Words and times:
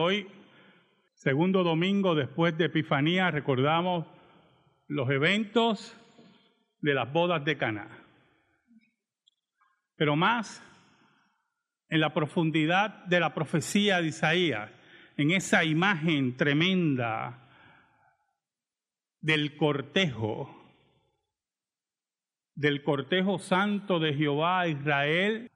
Hoy, 0.00 0.28
segundo 1.14 1.64
domingo 1.64 2.14
después 2.14 2.56
de 2.56 2.66
Epifanía, 2.66 3.32
recordamos 3.32 4.06
los 4.86 5.10
eventos 5.10 5.92
de 6.80 6.94
las 6.94 7.12
bodas 7.12 7.44
de 7.44 7.58
Caná. 7.58 7.88
Pero 9.96 10.14
más 10.14 10.62
en 11.88 11.98
la 11.98 12.14
profundidad 12.14 13.06
de 13.06 13.18
la 13.18 13.34
profecía 13.34 14.00
de 14.00 14.06
Isaías, 14.06 14.70
en 15.16 15.32
esa 15.32 15.64
imagen 15.64 16.36
tremenda 16.36 17.48
del 19.20 19.56
cortejo, 19.56 20.48
del 22.54 22.84
cortejo 22.84 23.40
santo 23.40 23.98
de 23.98 24.14
Jehová 24.14 24.60
a 24.60 24.68
Israel, 24.68 25.50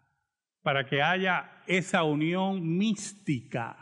para 0.62 0.84
que 0.88 1.00
haya 1.00 1.62
esa 1.68 2.02
unión 2.02 2.76
mística 2.76 3.81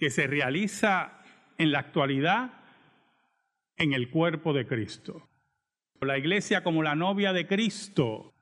que 0.00 0.08
se 0.08 0.26
realiza 0.26 1.20
en 1.58 1.72
la 1.72 1.80
actualidad 1.80 2.52
en 3.76 3.92
el 3.92 4.08
cuerpo 4.08 4.54
de 4.54 4.66
Cristo. 4.66 5.28
La 6.00 6.16
iglesia 6.16 6.64
como 6.64 6.82
la 6.82 6.94
novia 6.94 7.34
de 7.34 7.46
Cristo, 7.46 8.32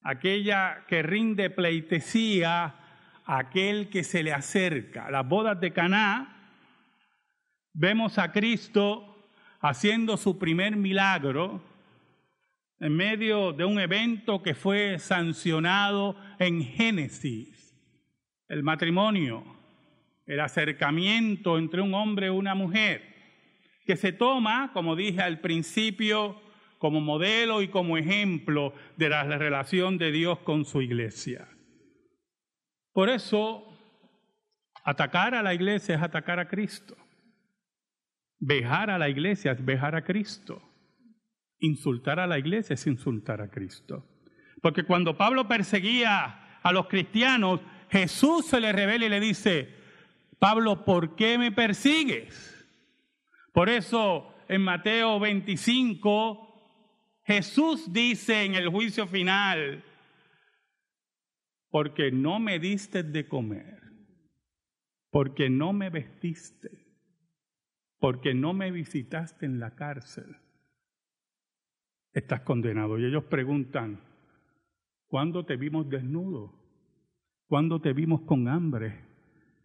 aquella 0.00 0.84
que 0.86 1.02
rinde 1.02 1.50
pleitesía 1.50 2.76
a 3.24 3.38
aquel 3.38 3.90
que 3.90 4.04
se 4.04 4.22
le 4.22 4.32
acerca. 4.32 5.10
Las 5.10 5.28
bodas 5.28 5.60
de 5.60 5.72
Caná, 5.72 6.54
vemos 7.72 8.18
a 8.18 8.30
Cristo 8.30 9.26
haciendo 9.60 10.16
su 10.16 10.38
primer 10.38 10.76
milagro 10.76 11.64
en 12.78 12.94
medio 12.94 13.52
de 13.52 13.64
un 13.64 13.80
evento 13.80 14.40
que 14.40 14.54
fue 14.54 15.00
sancionado 15.00 16.16
en 16.38 16.62
Génesis, 16.62 17.76
el 18.48 18.62
matrimonio 18.62 19.51
el 20.26 20.40
acercamiento 20.40 21.58
entre 21.58 21.80
un 21.80 21.94
hombre 21.94 22.26
y 22.26 22.30
una 22.30 22.54
mujer, 22.54 23.12
que 23.84 23.96
se 23.96 24.12
toma, 24.12 24.70
como 24.72 24.96
dije 24.96 25.20
al 25.20 25.40
principio, 25.40 26.40
como 26.78 27.00
modelo 27.00 27.62
y 27.62 27.68
como 27.68 27.96
ejemplo 27.96 28.74
de 28.96 29.08
la 29.08 29.24
relación 29.24 29.98
de 29.98 30.10
Dios 30.10 30.40
con 30.40 30.64
su 30.64 30.82
iglesia. 30.82 31.48
Por 32.92 33.08
eso, 33.08 33.66
atacar 34.84 35.34
a 35.34 35.42
la 35.42 35.54
iglesia 35.54 35.94
es 35.94 36.02
atacar 36.02 36.38
a 36.38 36.48
Cristo. 36.48 36.96
Vejar 38.38 38.90
a 38.90 38.98
la 38.98 39.08
iglesia 39.08 39.52
es 39.52 39.64
vejar 39.64 39.94
a 39.94 40.04
Cristo. 40.04 40.60
Insultar 41.60 42.18
a 42.18 42.26
la 42.26 42.38
iglesia 42.38 42.74
es 42.74 42.86
insultar 42.86 43.40
a 43.40 43.48
Cristo. 43.48 44.04
Porque 44.60 44.82
cuando 44.82 45.16
Pablo 45.16 45.46
perseguía 45.46 46.58
a 46.62 46.72
los 46.72 46.86
cristianos, 46.88 47.60
Jesús 47.90 48.46
se 48.46 48.60
le 48.60 48.72
revela 48.72 49.06
y 49.06 49.08
le 49.08 49.20
dice, 49.20 49.81
Pablo, 50.42 50.84
¿por 50.84 51.14
qué 51.14 51.38
me 51.38 51.52
persigues? 51.52 52.66
Por 53.52 53.68
eso 53.68 54.34
en 54.48 54.62
Mateo 54.62 55.20
25, 55.20 57.22
Jesús 57.22 57.92
dice 57.92 58.42
en 58.42 58.56
el 58.56 58.68
juicio 58.68 59.06
final, 59.06 59.84
porque 61.70 62.10
no 62.10 62.40
me 62.40 62.58
diste 62.58 63.04
de 63.04 63.28
comer, 63.28 63.82
porque 65.12 65.48
no 65.48 65.72
me 65.72 65.90
vestiste, 65.90 66.88
porque 68.00 68.34
no 68.34 68.52
me 68.52 68.72
visitaste 68.72 69.46
en 69.46 69.60
la 69.60 69.76
cárcel, 69.76 70.38
estás 72.12 72.40
condenado. 72.40 72.98
Y 72.98 73.04
ellos 73.04 73.22
preguntan, 73.26 74.00
¿cuándo 75.06 75.46
te 75.46 75.54
vimos 75.54 75.88
desnudo? 75.88 76.52
¿Cuándo 77.46 77.80
te 77.80 77.92
vimos 77.92 78.22
con 78.22 78.48
hambre? 78.48 79.11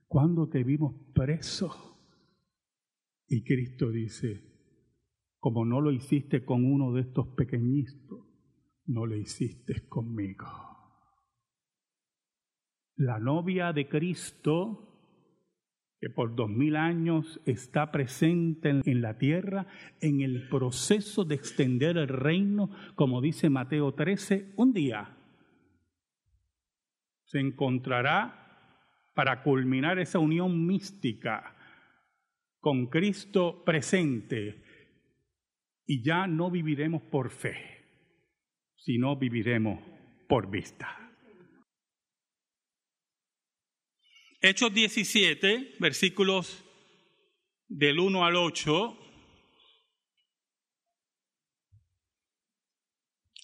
¿Cuándo 0.07 0.47
te 0.47 0.63
vimos 0.63 0.95
preso? 1.13 1.97
Y 3.27 3.43
Cristo 3.43 3.91
dice, 3.91 4.41
como 5.37 5.65
no 5.65 5.81
lo 5.81 5.91
hiciste 5.91 6.45
con 6.45 6.63
uno 6.63 6.93
de 6.93 7.01
estos 7.01 7.27
pequeñitos, 7.35 8.25
no 8.85 9.05
lo 9.05 9.15
hiciste 9.17 9.87
conmigo. 9.89 10.47
La 12.95 13.19
novia 13.19 13.73
de 13.73 13.89
Cristo, 13.89 14.87
que 15.99 16.09
por 16.09 16.35
dos 16.35 16.49
mil 16.49 16.77
años 16.77 17.41
está 17.45 17.91
presente 17.91 18.69
en 18.69 19.01
la 19.01 19.17
tierra, 19.17 19.67
en 19.99 20.21
el 20.21 20.47
proceso 20.47 21.25
de 21.25 21.35
extender 21.35 21.97
el 21.97 22.07
reino, 22.07 22.71
como 22.95 23.19
dice 23.21 23.49
Mateo 23.49 23.93
13, 23.93 24.53
un 24.55 24.71
día 24.71 25.17
se 27.25 27.39
encontrará 27.39 28.46
para 29.17 29.41
culminar 29.41 29.97
esa 29.97 30.19
unión 30.19 30.67
mística 30.67 31.55
con 32.59 32.85
Cristo 32.85 33.63
presente 33.65 34.63
y 35.87 36.03
ya 36.03 36.27
no 36.27 36.51
viviremos 36.51 37.01
por 37.01 37.31
fe, 37.31 37.83
sino 38.75 39.15
viviremos 39.15 39.81
por 40.29 40.51
vista. 40.51 41.15
Hechos 44.39 44.71
17, 44.71 45.77
versículos 45.79 46.63
del 47.67 47.97
1 47.97 48.23
al 48.23 48.35
8. 48.35 48.99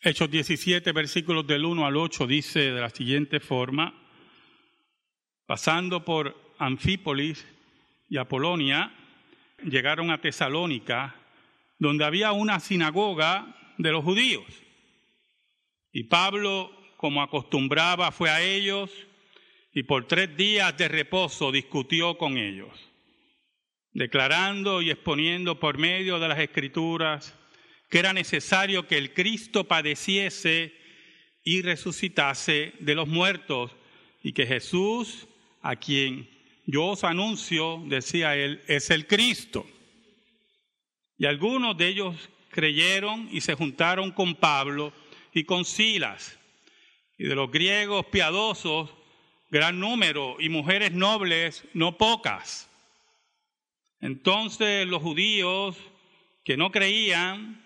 Hechos 0.04 0.30
17, 0.30 0.92
versículos 0.92 1.48
del 1.48 1.66
1 1.66 1.84
al 1.84 1.98
8 1.98 2.28
dice 2.28 2.60
de 2.60 2.80
la 2.80 2.92
siguiente 2.92 3.40
forma, 3.40 4.03
Pasando 5.46 6.06
por 6.06 6.36
Anfípolis 6.58 7.46
y 8.10 8.18
Apolonia, 8.18 8.94
llegaron 9.64 10.12
a 10.12 10.22
Tesalónica, 10.22 11.16
donde 11.80 12.06
había 12.06 12.32
una 12.32 12.60
sinagoga 12.60 13.56
de 13.78 13.92
los 13.92 14.04
judíos. 14.04 14.46
Y 15.92 16.06
Pablo, 16.06 16.72
como 16.98 17.22
acostumbraba, 17.22 18.12
fue 18.12 18.30
a 18.30 18.42
ellos 18.42 18.90
y 19.74 19.84
por 19.84 20.08
tres 20.08 20.36
días 20.38 20.78
de 20.78 20.88
reposo 20.88 21.52
discutió 21.52 22.18
con 22.18 22.38
ellos, 22.38 22.72
declarando 23.92 24.82
y 24.82 24.92
exponiendo 24.92 25.60
por 25.60 25.78
medio 25.78 26.20
de 26.20 26.28
las 26.28 26.40
escrituras 26.40 27.36
que 27.90 28.00
era 28.00 28.12
necesario 28.12 28.88
que 28.88 28.98
el 28.98 29.14
Cristo 29.14 29.66
padeciese 29.66 30.74
y 31.44 31.62
resucitase 31.62 32.74
de 32.80 32.96
los 32.96 33.08
muertos 33.08 33.70
y 34.24 34.34
que 34.34 34.48
Jesús 34.48 35.28
a 35.64 35.76
quien 35.78 36.30
yo 36.66 36.86
os 36.88 37.04
anuncio, 37.04 37.82
decía 37.88 38.36
él, 38.36 38.62
es 38.68 38.90
el 38.90 39.08
Cristo. 39.08 39.66
Y 41.18 41.26
algunos 41.26 41.78
de 41.78 41.88
ellos 41.88 42.30
creyeron 42.50 43.28
y 43.32 43.42
se 43.42 43.56
juntaron 43.56 44.12
con 44.12 44.36
Pablo 44.36 44.94
y 45.34 45.46
con 45.46 45.66
Silas. 45.66 46.38
Y 47.18 47.26
de 47.26 47.36
los 47.36 47.50
griegos 47.50 48.06
piadosos, 48.08 48.90
gran 49.50 49.80
número, 49.80 50.38
y 50.40 50.50
mujeres 50.50 50.92
nobles, 50.92 51.64
no 51.74 51.98
pocas. 51.98 52.70
Entonces 54.02 54.88
los 54.88 55.02
judíos 55.02 55.78
que 56.44 56.58
no 56.58 56.72
creían, 56.72 57.64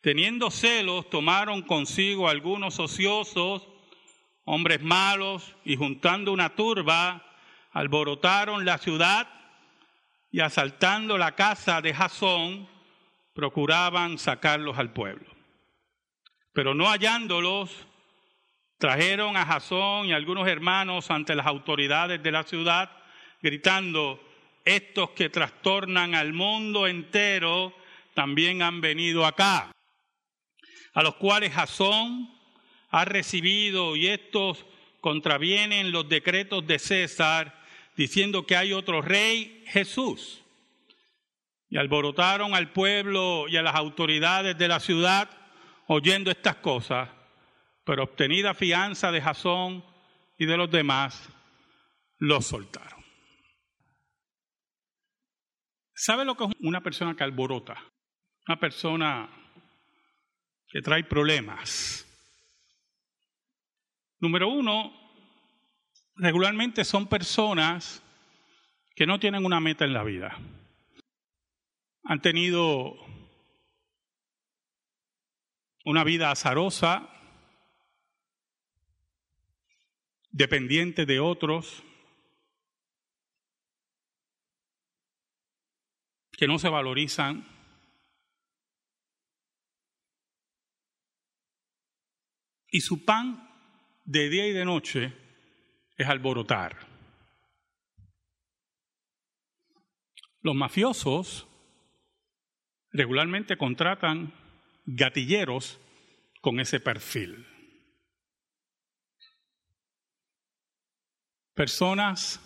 teniendo 0.00 0.50
celos, 0.50 1.10
tomaron 1.10 1.62
consigo 1.62 2.28
algunos 2.28 2.78
ociosos, 2.78 3.66
hombres 4.44 4.80
malos, 4.82 5.56
y 5.64 5.76
juntando 5.76 6.32
una 6.32 6.54
turba, 6.54 7.31
alborotaron 7.72 8.64
la 8.64 8.78
ciudad 8.78 9.28
y 10.30 10.40
asaltando 10.40 11.18
la 11.18 11.34
casa 11.34 11.80
de 11.80 11.92
Jasón, 11.92 12.68
procuraban 13.34 14.18
sacarlos 14.18 14.78
al 14.78 14.92
pueblo. 14.92 15.30
Pero 16.52 16.74
no 16.74 16.86
hallándolos, 16.86 17.70
trajeron 18.78 19.36
a 19.36 19.46
Jasón 19.46 20.06
y 20.06 20.12
algunos 20.12 20.48
hermanos 20.48 21.10
ante 21.10 21.34
las 21.34 21.46
autoridades 21.46 22.22
de 22.22 22.32
la 22.32 22.42
ciudad, 22.42 22.90
gritando, 23.40 24.20
estos 24.64 25.10
que 25.10 25.28
trastornan 25.28 26.14
al 26.14 26.32
mundo 26.32 26.86
entero 26.86 27.74
también 28.14 28.62
han 28.62 28.80
venido 28.80 29.26
acá, 29.26 29.72
a 30.94 31.02
los 31.02 31.16
cuales 31.16 31.52
Jasón 31.52 32.30
ha 32.90 33.04
recibido 33.04 33.96
y 33.96 34.06
estos 34.06 34.64
contravienen 35.00 35.90
los 35.90 36.08
decretos 36.08 36.66
de 36.66 36.78
César 36.78 37.61
diciendo 38.02 38.44
que 38.46 38.56
hay 38.56 38.72
otro 38.72 39.00
rey, 39.00 39.62
Jesús. 39.68 40.42
Y 41.68 41.78
alborotaron 41.78 42.52
al 42.52 42.72
pueblo 42.72 43.46
y 43.48 43.56
a 43.56 43.62
las 43.62 43.76
autoridades 43.76 44.58
de 44.58 44.66
la 44.66 44.80
ciudad 44.80 45.30
oyendo 45.86 46.32
estas 46.32 46.56
cosas, 46.56 47.08
pero 47.84 48.02
obtenida 48.02 48.54
fianza 48.54 49.12
de 49.12 49.22
Jasón 49.22 49.84
y 50.36 50.46
de 50.46 50.56
los 50.56 50.68
demás, 50.68 51.28
los 52.18 52.44
soltaron. 52.44 53.04
¿Sabe 55.94 56.24
lo 56.24 56.36
que 56.36 56.44
es 56.44 56.50
una 56.60 56.80
persona 56.80 57.14
que 57.14 57.22
alborota? 57.22 57.80
Una 58.48 58.58
persona 58.58 59.30
que 60.66 60.82
trae 60.82 61.04
problemas. 61.04 62.04
Número 64.18 64.48
uno, 64.48 65.01
regularmente 66.16 66.84
son 66.84 67.08
personas 67.08 68.02
que 68.94 69.06
no 69.06 69.18
tienen 69.18 69.44
una 69.44 69.60
meta 69.60 69.84
en 69.84 69.92
la 69.92 70.04
vida. 70.04 70.38
Han 72.04 72.20
tenido 72.20 72.94
una 75.84 76.04
vida 76.04 76.30
azarosa, 76.30 77.08
dependiente 80.30 81.06
de 81.06 81.20
otros, 81.20 81.82
que 86.32 86.46
no 86.48 86.58
se 86.58 86.68
valorizan. 86.68 87.46
Y 92.68 92.80
su 92.80 93.04
pan 93.04 93.48
de 94.04 94.28
día 94.28 94.46
y 94.46 94.52
de 94.52 94.64
noche 94.64 95.21
es 96.02 96.08
alborotar. 96.08 96.76
Los 100.40 100.54
mafiosos 100.54 101.46
regularmente 102.90 103.56
contratan 103.56 104.34
gatilleros 104.84 105.78
con 106.40 106.60
ese 106.60 106.80
perfil. 106.80 107.46
Personas 111.54 112.40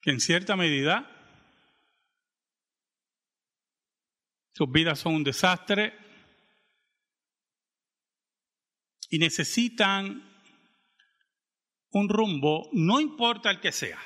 que 0.00 0.10
en 0.10 0.20
cierta 0.20 0.56
medida 0.56 1.10
sus 4.52 4.70
vidas 4.70 5.00
son 5.00 5.16
un 5.16 5.24
desastre 5.24 5.92
y 9.10 9.18
necesitan 9.18 10.33
un 11.94 12.08
rumbo, 12.08 12.68
no 12.72 13.00
importa 13.00 13.50
el 13.50 13.60
que 13.60 13.70
sea. 13.70 14.00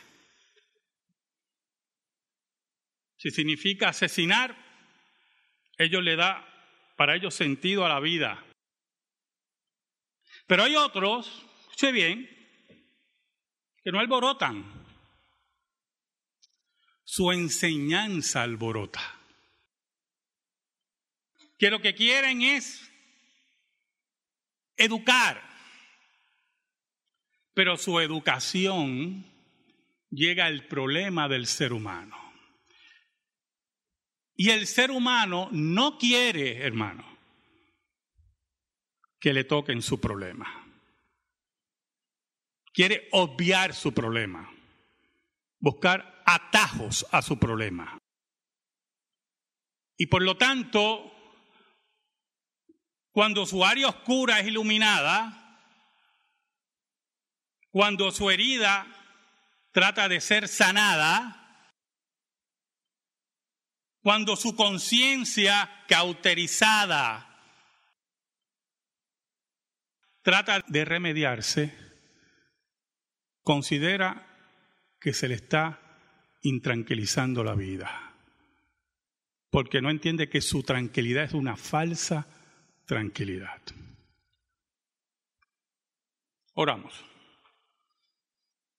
Si 3.16 3.30
significa 3.30 3.88
asesinar, 3.88 4.56
ellos 5.78 6.02
le 6.02 6.14
da 6.14 6.46
para 6.96 7.16
ellos 7.16 7.34
sentido 7.34 7.86
a 7.86 7.88
la 7.88 7.98
vida. 8.00 8.44
Pero 10.46 10.64
hay 10.64 10.76
otros, 10.76 11.46
escuche 11.62 11.92
bien, 11.92 12.28
que 13.82 13.90
no 13.90 14.00
alborotan. 14.00 14.64
Su 17.04 17.32
enseñanza 17.32 18.42
alborota. 18.42 19.00
Que 21.58 21.70
lo 21.70 21.80
que 21.80 21.94
quieren 21.94 22.42
es 22.42 22.92
educar. 24.76 25.47
Pero 27.58 27.76
su 27.76 27.98
educación 27.98 29.26
llega 30.10 30.46
al 30.46 30.68
problema 30.68 31.26
del 31.26 31.48
ser 31.48 31.72
humano. 31.72 32.16
Y 34.36 34.50
el 34.50 34.68
ser 34.68 34.92
humano 34.92 35.48
no 35.50 35.98
quiere, 35.98 36.64
hermano, 36.64 37.18
que 39.18 39.32
le 39.32 39.42
toquen 39.42 39.82
su 39.82 40.00
problema. 40.00 40.70
Quiere 42.72 43.08
obviar 43.10 43.74
su 43.74 43.92
problema, 43.92 44.48
buscar 45.58 46.22
atajos 46.26 47.08
a 47.10 47.22
su 47.22 47.40
problema. 47.40 47.98
Y 49.96 50.06
por 50.06 50.22
lo 50.22 50.36
tanto, 50.36 51.12
cuando 53.10 53.44
su 53.46 53.64
área 53.64 53.88
oscura 53.88 54.38
es 54.38 54.46
iluminada, 54.46 55.47
cuando 57.70 58.10
su 58.10 58.30
herida 58.30 58.86
trata 59.72 60.08
de 60.08 60.20
ser 60.20 60.48
sanada, 60.48 61.34
cuando 64.02 64.36
su 64.36 64.56
conciencia 64.56 65.84
cauterizada 65.86 67.24
trata 70.22 70.64
de 70.66 70.84
remediarse, 70.84 71.74
considera 73.42 74.26
que 75.00 75.12
se 75.12 75.28
le 75.28 75.34
está 75.34 75.80
intranquilizando 76.42 77.44
la 77.44 77.54
vida, 77.54 78.14
porque 79.50 79.80
no 79.80 79.90
entiende 79.90 80.28
que 80.28 80.40
su 80.40 80.62
tranquilidad 80.62 81.24
es 81.24 81.34
una 81.34 81.56
falsa 81.56 82.26
tranquilidad. 82.86 83.60
Oramos. 86.54 87.08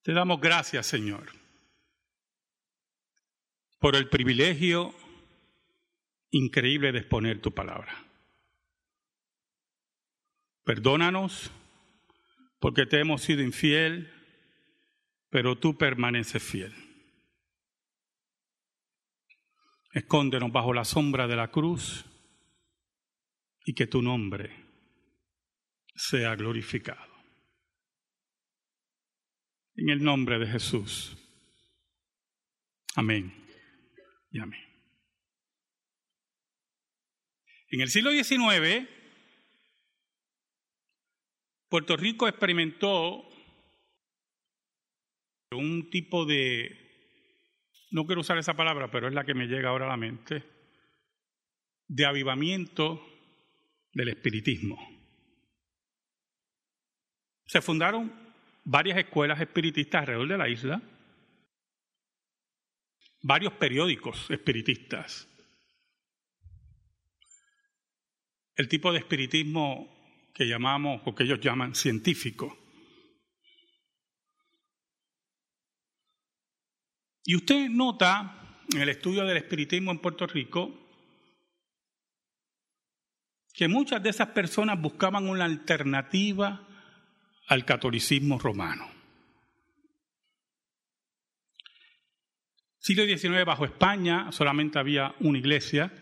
Te 0.02 0.12
damos 0.12 0.40
gracias, 0.40 0.86
Señor, 0.86 1.30
por 3.78 3.96
el 3.96 4.08
privilegio 4.08 4.94
increíble 6.30 6.92
de 6.92 7.00
exponer 7.00 7.40
tu 7.40 7.52
palabra. 7.52 8.06
Perdónanos 10.64 11.50
porque 12.60 12.86
te 12.86 13.00
hemos 13.00 13.22
sido 13.22 13.42
infiel, 13.42 14.10
pero 15.28 15.58
tú 15.58 15.76
permaneces 15.76 16.42
fiel. 16.42 16.72
Escóndenos 19.92 20.52
bajo 20.52 20.72
la 20.72 20.84
sombra 20.84 21.26
de 21.26 21.36
la 21.36 21.50
cruz 21.50 22.06
y 23.64 23.74
que 23.74 23.86
tu 23.86 24.00
nombre 24.00 24.64
sea 25.94 26.36
glorificado. 26.36 27.09
En 29.80 29.88
el 29.88 30.04
nombre 30.04 30.38
de 30.38 30.46
Jesús. 30.46 31.16
Amén 32.96 33.32
y 34.30 34.38
amén. 34.38 34.60
En 37.70 37.80
el 37.80 37.88
siglo 37.88 38.10
XIX, 38.10 38.86
Puerto 41.70 41.96
Rico 41.96 42.28
experimentó 42.28 43.26
un 45.52 45.88
tipo 45.88 46.26
de, 46.26 46.76
no 47.90 48.04
quiero 48.04 48.20
usar 48.20 48.36
esa 48.36 48.52
palabra, 48.52 48.90
pero 48.90 49.08
es 49.08 49.14
la 49.14 49.24
que 49.24 49.32
me 49.32 49.46
llega 49.46 49.70
ahora 49.70 49.86
a 49.86 49.90
la 49.90 49.96
mente, 49.96 50.44
de 51.88 52.04
avivamiento 52.04 53.02
del 53.94 54.10
espiritismo. 54.10 54.76
Se 57.46 57.62
fundaron 57.62 58.19
varias 58.70 58.98
escuelas 58.98 59.40
espiritistas 59.40 60.02
alrededor 60.02 60.28
de 60.28 60.38
la 60.38 60.48
isla, 60.48 60.80
varios 63.20 63.54
periódicos 63.54 64.30
espiritistas, 64.30 65.28
el 68.54 68.68
tipo 68.68 68.92
de 68.92 69.00
espiritismo 69.00 70.30
que 70.32 70.46
llamamos 70.46 71.02
o 71.04 71.12
que 71.16 71.24
ellos 71.24 71.40
llaman 71.40 71.74
científico. 71.74 72.56
Y 77.24 77.34
usted 77.34 77.68
nota 77.70 78.62
en 78.72 78.82
el 78.82 78.88
estudio 78.88 79.24
del 79.24 79.38
espiritismo 79.38 79.90
en 79.90 79.98
Puerto 79.98 80.28
Rico 80.28 80.70
que 83.52 83.66
muchas 83.66 84.00
de 84.00 84.10
esas 84.10 84.28
personas 84.28 84.80
buscaban 84.80 85.28
una 85.28 85.44
alternativa 85.44 86.68
al 87.50 87.64
catolicismo 87.64 88.38
romano. 88.38 88.88
Siglo 92.78 93.04
XIX 93.04 93.44
bajo 93.44 93.64
España 93.64 94.30
solamente 94.30 94.78
había 94.78 95.16
una 95.18 95.38
iglesia, 95.38 95.92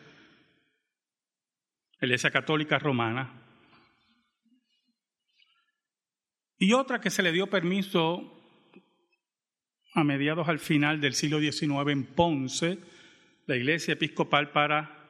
la 2.01 2.07
Iglesia 2.07 2.31
Católica 2.31 2.79
Romana, 2.79 3.33
y 6.59 6.75
otra 6.75 7.01
que 7.01 7.09
se 7.09 7.23
le 7.23 7.33
dio 7.33 7.49
permiso 7.49 8.35
a 9.95 10.05
mediados 10.05 10.49
al 10.49 10.59
final 10.59 11.01
del 11.01 11.15
siglo 11.15 11.41
XIX 11.41 11.89
en 11.89 12.05
Ponce, 12.05 12.79
la 13.47 13.57
Iglesia 13.57 13.95
Episcopal 13.95 14.51
para 14.51 15.09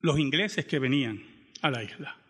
los 0.00 0.18
ingleses 0.18 0.64
que 0.64 0.78
venían 0.78 1.22
a 1.60 1.70
la 1.70 1.82
isla. 1.82 2.23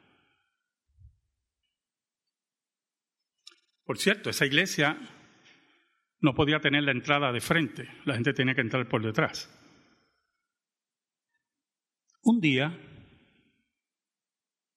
Por 3.85 3.99
cierto, 3.99 4.31
esa 4.31 4.47
iglesia 4.47 4.99
no 6.21 6.35
podía 6.35 6.61
tener 6.61 6.85
la 6.85 6.93
entrada 6.93 7.33
de 7.33 7.41
frente, 7.41 7.89
la 8.05 8.15
gente 8.15 8.33
tenía 8.33 8.55
que 8.55 8.63
entrar 8.63 8.89
por 8.89 9.03
detrás. 9.03 9.51
Un 12.23 12.41
día, 12.41 12.79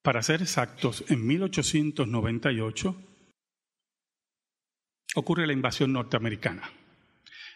para 0.02 0.22
ser 0.22 0.42
exactos, 0.42 1.06
en 1.10 1.26
1898, 1.26 2.96
ocurre 5.16 5.48
la 5.48 5.54
invasión 5.54 5.94
norteamericana. 5.94 6.70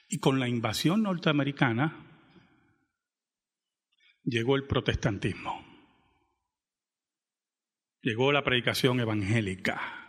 Y 0.07 0.19
con 0.19 0.39
la 0.39 0.47
invasión 0.47 1.03
norteamericana 1.03 2.07
llegó 4.23 4.55
el 4.55 4.67
protestantismo, 4.67 5.65
llegó 8.01 8.31
la 8.31 8.43
predicación 8.43 9.01
evangélica. 9.01 10.00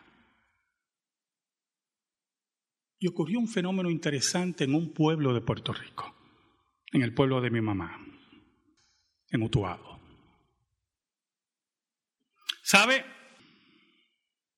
Y 3.02 3.08
ocurrió 3.08 3.40
un 3.40 3.48
fenómeno 3.48 3.90
interesante 3.90 4.62
en 4.62 4.76
un 4.76 4.94
pueblo 4.94 5.34
de 5.34 5.40
Puerto 5.40 5.72
Rico, 5.72 6.14
en 6.92 7.02
el 7.02 7.12
pueblo 7.12 7.40
de 7.40 7.50
mi 7.50 7.60
mamá, 7.60 7.98
en 9.28 9.42
Utuado. 9.42 9.98
¿Sabe? 12.62 13.04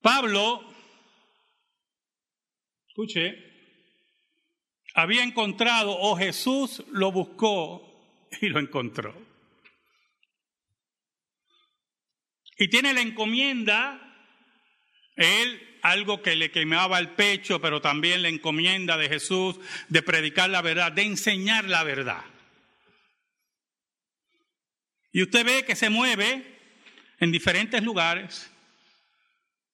Pablo, 0.03 0.61
escuche, 2.87 3.35
había 4.95 5.25
encontrado 5.25 5.97
o 5.99 6.15
Jesús 6.15 6.85
lo 6.93 7.13
buscó 7.13 8.29
y 8.43 8.51
lo 8.51 8.61
encontró. 8.61 9.15
Y 12.59 12.69
tiene 12.69 12.93
la 12.93 13.01
encomienda, 13.01 13.99
él 15.17 15.74
algo 15.85 16.23
que 16.23 16.35
le 16.35 16.51
quemaba 16.51 16.99
el 16.99 17.11
pecho, 17.11 17.61
pero 17.61 17.83
también 17.83 18.23
la 18.23 18.31
encomienda 18.31 18.97
de 18.97 19.11
Jesús 19.11 19.57
de 19.89 20.01
predicar 20.01 20.49
la 20.49 20.63
verdad, 20.63 20.91
de 20.91 21.03
enseñar 21.03 21.67
la 21.67 21.85
verdad. 21.85 22.25
Y 25.13 25.23
usted 25.23 25.45
ve 25.45 25.65
que 25.67 25.77
se 25.77 25.91
mueve 25.91 26.59
en 27.21 27.31
diferentes 27.31 27.83
lugares, 27.83 28.51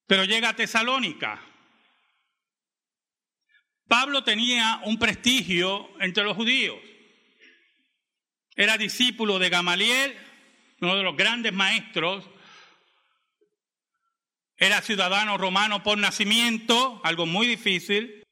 pero 0.09 0.25
llega 0.25 0.49
a 0.49 0.57
Tesalónica. 0.57 1.41
Pablo 3.87 4.25
tenía 4.25 4.81
un 4.87 4.99
prestigio 4.99 5.91
entre 6.01 6.25
los 6.25 6.37
judíos. 6.37 6.79
Era 8.57 8.77
discípulo 8.77 9.39
de 9.39 9.49
Gamaliel, 9.49 10.17
uno 10.81 10.97
de 10.97 11.05
los 11.05 11.17
grandes 11.17 11.53
maestros 11.53 12.29
era 14.61 14.83
ciudadano 14.83 15.39
romano 15.39 15.83
por 15.83 15.97
nacimiento, 15.97 17.01
algo 17.03 17.25
muy 17.25 17.47
difícil. 17.47 18.23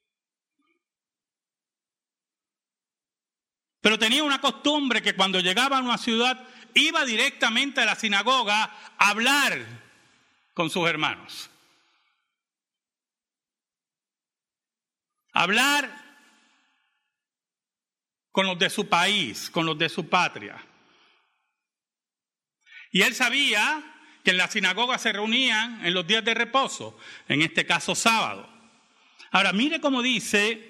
Pero 3.81 3.97
tenía 3.97 4.23
una 4.23 4.39
costumbre 4.39 5.01
que 5.01 5.15
cuando 5.15 5.39
llegaba 5.39 5.79
a 5.79 5.81
una 5.81 5.97
ciudad 5.97 6.47
iba 6.75 7.03
directamente 7.03 7.81
a 7.81 7.85
la 7.85 7.95
sinagoga 7.95 8.63
a 8.99 9.09
hablar 9.09 9.65
con 10.53 10.69
sus 10.69 10.87
hermanos. 10.87 11.49
Hablar 15.33 15.89
con 18.31 18.45
los 18.45 18.59
de 18.59 18.69
su 18.69 18.87
país, 18.87 19.49
con 19.49 19.65
los 19.65 19.79
de 19.79 19.89
su 19.89 20.07
patria. 20.07 20.63
Y 22.91 23.01
él 23.01 23.15
sabía 23.15 23.88
que 24.23 24.31
en 24.31 24.37
la 24.37 24.47
sinagoga 24.47 24.97
se 24.97 25.13
reunían 25.13 25.85
en 25.85 25.93
los 25.93 26.05
días 26.05 26.23
de 26.23 26.33
reposo, 26.33 26.97
en 27.27 27.41
este 27.41 27.65
caso 27.65 27.95
sábado. 27.95 28.49
Ahora, 29.31 29.53
mire 29.53 29.79
cómo 29.79 30.01
dice 30.01 30.69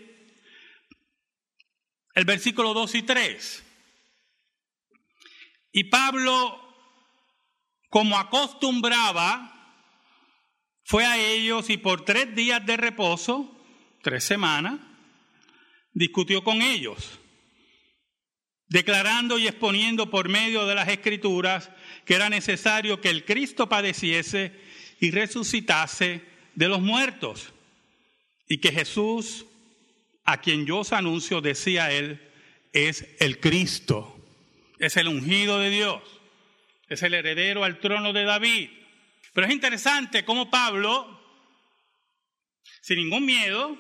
el 2.14 2.26
versículo 2.26 2.74
2 2.74 2.96
y 2.96 3.02
3. 3.04 3.64
Y 5.72 5.84
Pablo, 5.86 6.60
como 7.90 8.18
acostumbraba, 8.18 9.56
fue 10.84 11.06
a 11.06 11.18
ellos 11.18 11.70
y 11.70 11.78
por 11.78 12.04
tres 12.04 12.36
días 12.36 12.66
de 12.66 12.76
reposo, 12.76 13.56
tres 14.02 14.24
semanas, 14.24 14.80
discutió 15.94 16.44
con 16.44 16.62
ellos, 16.62 17.20
declarando 18.68 19.38
y 19.38 19.48
exponiendo 19.48 20.10
por 20.10 20.30
medio 20.30 20.66
de 20.66 20.76
las 20.76 20.88
escrituras 20.88 21.70
que 22.06 22.16
era 22.16 22.30
necesario 22.30 23.02
que 23.02 23.10
el 23.10 23.26
Cristo 23.26 23.70
padeciese 23.70 24.52
y 25.00 25.12
resucitase 25.12 26.22
de 26.56 26.68
los 26.68 26.82
muertos. 26.82 27.54
Y 28.48 28.58
que 28.58 28.72
Jesús, 28.72 29.46
a 30.26 30.42
quien 30.42 30.66
yo 30.66 30.80
os 30.80 30.94
anuncio, 30.94 31.42
decía 31.42 31.92
él, 31.92 32.20
es 32.74 33.06
el 33.20 33.40
Cristo, 33.40 34.20
es 34.80 34.98
el 34.98 35.08
ungido 35.08 35.60
de 35.60 35.70
Dios, 35.70 36.02
es 36.88 37.04
el 37.04 37.14
heredero 37.14 37.64
al 37.64 37.80
trono 37.80 38.14
de 38.14 38.24
David. 38.24 38.70
Pero 39.34 39.48
es 39.48 39.54
interesante 39.54 40.26
cómo 40.26 40.50
Pablo, 40.50 41.20
sin 42.82 42.98
ningún 42.98 43.26
miedo, 43.26 43.78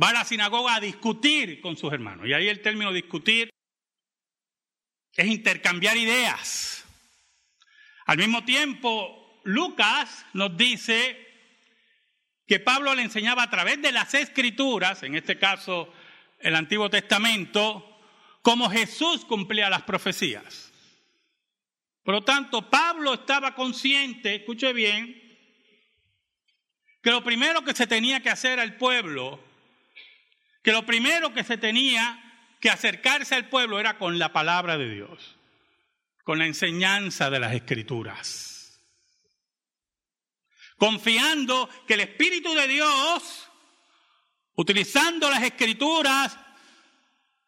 va 0.00 0.10
a 0.10 0.12
la 0.12 0.24
sinagoga 0.24 0.76
a 0.76 0.80
discutir 0.80 1.60
con 1.60 1.76
sus 1.76 1.92
hermanos. 1.92 2.26
Y 2.26 2.32
ahí 2.32 2.48
el 2.48 2.60
término 2.60 2.92
discutir 2.92 3.50
es 5.16 5.26
intercambiar 5.26 5.96
ideas. 5.96 6.83
Al 8.06 8.18
mismo 8.18 8.44
tiempo, 8.44 9.40
Lucas 9.44 10.26
nos 10.34 10.56
dice 10.56 11.20
que 12.46 12.60
Pablo 12.60 12.94
le 12.94 13.02
enseñaba 13.02 13.44
a 13.44 13.50
través 13.50 13.80
de 13.80 13.92
las 13.92 14.12
escrituras, 14.14 15.02
en 15.02 15.14
este 15.14 15.38
caso 15.38 15.92
el 16.38 16.54
Antiguo 16.54 16.90
Testamento, 16.90 17.98
cómo 18.42 18.68
Jesús 18.68 19.24
cumplía 19.24 19.70
las 19.70 19.82
profecías. 19.82 20.70
Por 22.02 22.14
lo 22.14 22.22
tanto, 22.22 22.68
Pablo 22.68 23.14
estaba 23.14 23.54
consciente, 23.54 24.34
escuche 24.34 24.74
bien, 24.74 25.22
que 27.02 27.10
lo 27.10 27.24
primero 27.24 27.64
que 27.64 27.74
se 27.74 27.86
tenía 27.86 28.20
que 28.20 28.28
hacer 28.28 28.60
al 28.60 28.76
pueblo, 28.76 29.42
que 30.62 30.72
lo 30.72 30.84
primero 30.84 31.32
que 31.32 31.44
se 31.44 31.56
tenía 31.56 32.20
que 32.60 32.68
acercarse 32.68 33.34
al 33.34 33.48
pueblo 33.48 33.80
era 33.80 33.96
con 33.96 34.18
la 34.18 34.32
palabra 34.34 34.76
de 34.76 34.90
Dios 34.90 35.36
con 36.24 36.38
la 36.38 36.46
enseñanza 36.46 37.30
de 37.30 37.38
las 37.38 37.54
escrituras. 37.54 38.80
Confiando 40.76 41.68
que 41.86 41.94
el 41.94 42.00
Espíritu 42.00 42.52
de 42.54 42.66
Dios, 42.66 43.48
utilizando 44.56 45.30
las 45.30 45.42
escrituras, 45.42 46.36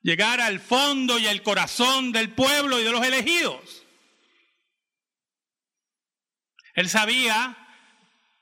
llegara 0.02 0.47
al 0.47 0.61
fondo 0.61 1.18
y 1.18 1.26
al 1.26 1.42
corazón 1.42 2.12
del 2.12 2.30
pueblo 2.30 2.78
y 2.78 2.85
de 2.85 2.92
los 2.92 3.04
elegidos. 3.04 3.85
Él 6.75 6.88
sabía 6.88 7.56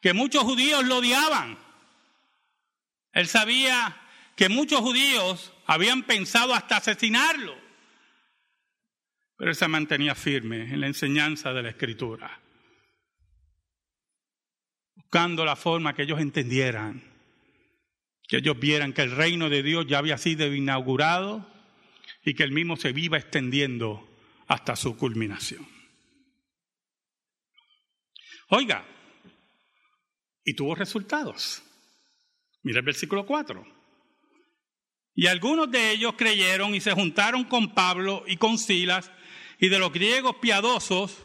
que 0.02 0.12
muchos 0.12 0.42
judíos 0.42 0.84
lo 0.84 0.98
odiaban. 0.98 1.58
Él 3.12 3.28
sabía 3.28 3.96
que 4.36 4.48
muchos 4.48 4.80
judíos 4.80 5.52
habían 5.66 6.02
pensado 6.02 6.52
hasta 6.52 6.78
asesinarlo. 6.78 7.63
Pero 9.36 9.50
él 9.50 9.56
se 9.56 9.68
mantenía 9.68 10.14
firme 10.14 10.62
en 10.62 10.80
la 10.80 10.86
enseñanza 10.86 11.52
de 11.52 11.62
la 11.62 11.70
Escritura, 11.70 12.40
buscando 14.94 15.44
la 15.44 15.56
forma 15.56 15.94
que 15.94 16.02
ellos 16.02 16.20
entendieran, 16.20 17.02
que 18.28 18.38
ellos 18.38 18.58
vieran 18.58 18.92
que 18.92 19.02
el 19.02 19.10
reino 19.10 19.50
de 19.50 19.62
Dios 19.62 19.86
ya 19.86 19.98
había 19.98 20.18
sido 20.18 20.52
inaugurado 20.54 21.50
y 22.24 22.34
que 22.34 22.44
el 22.44 22.52
mismo 22.52 22.76
se 22.76 22.92
viva 22.92 23.18
extendiendo 23.18 24.08
hasta 24.46 24.76
su 24.76 24.96
culminación. 24.96 25.66
Oiga, 28.48 28.86
y 30.44 30.54
tuvo 30.54 30.74
resultados. 30.74 31.62
Mira 32.62 32.80
el 32.80 32.84
versículo 32.84 33.26
4. 33.26 33.66
Y 35.14 35.26
algunos 35.26 35.70
de 35.70 35.92
ellos 35.92 36.14
creyeron 36.16 36.74
y 36.74 36.80
se 36.80 36.92
juntaron 36.92 37.44
con 37.44 37.74
Pablo 37.74 38.24
y 38.26 38.36
con 38.36 38.58
Silas 38.58 39.10
y 39.64 39.70
de 39.70 39.78
los 39.78 39.94
griegos 39.94 40.36
piadosos, 40.42 41.24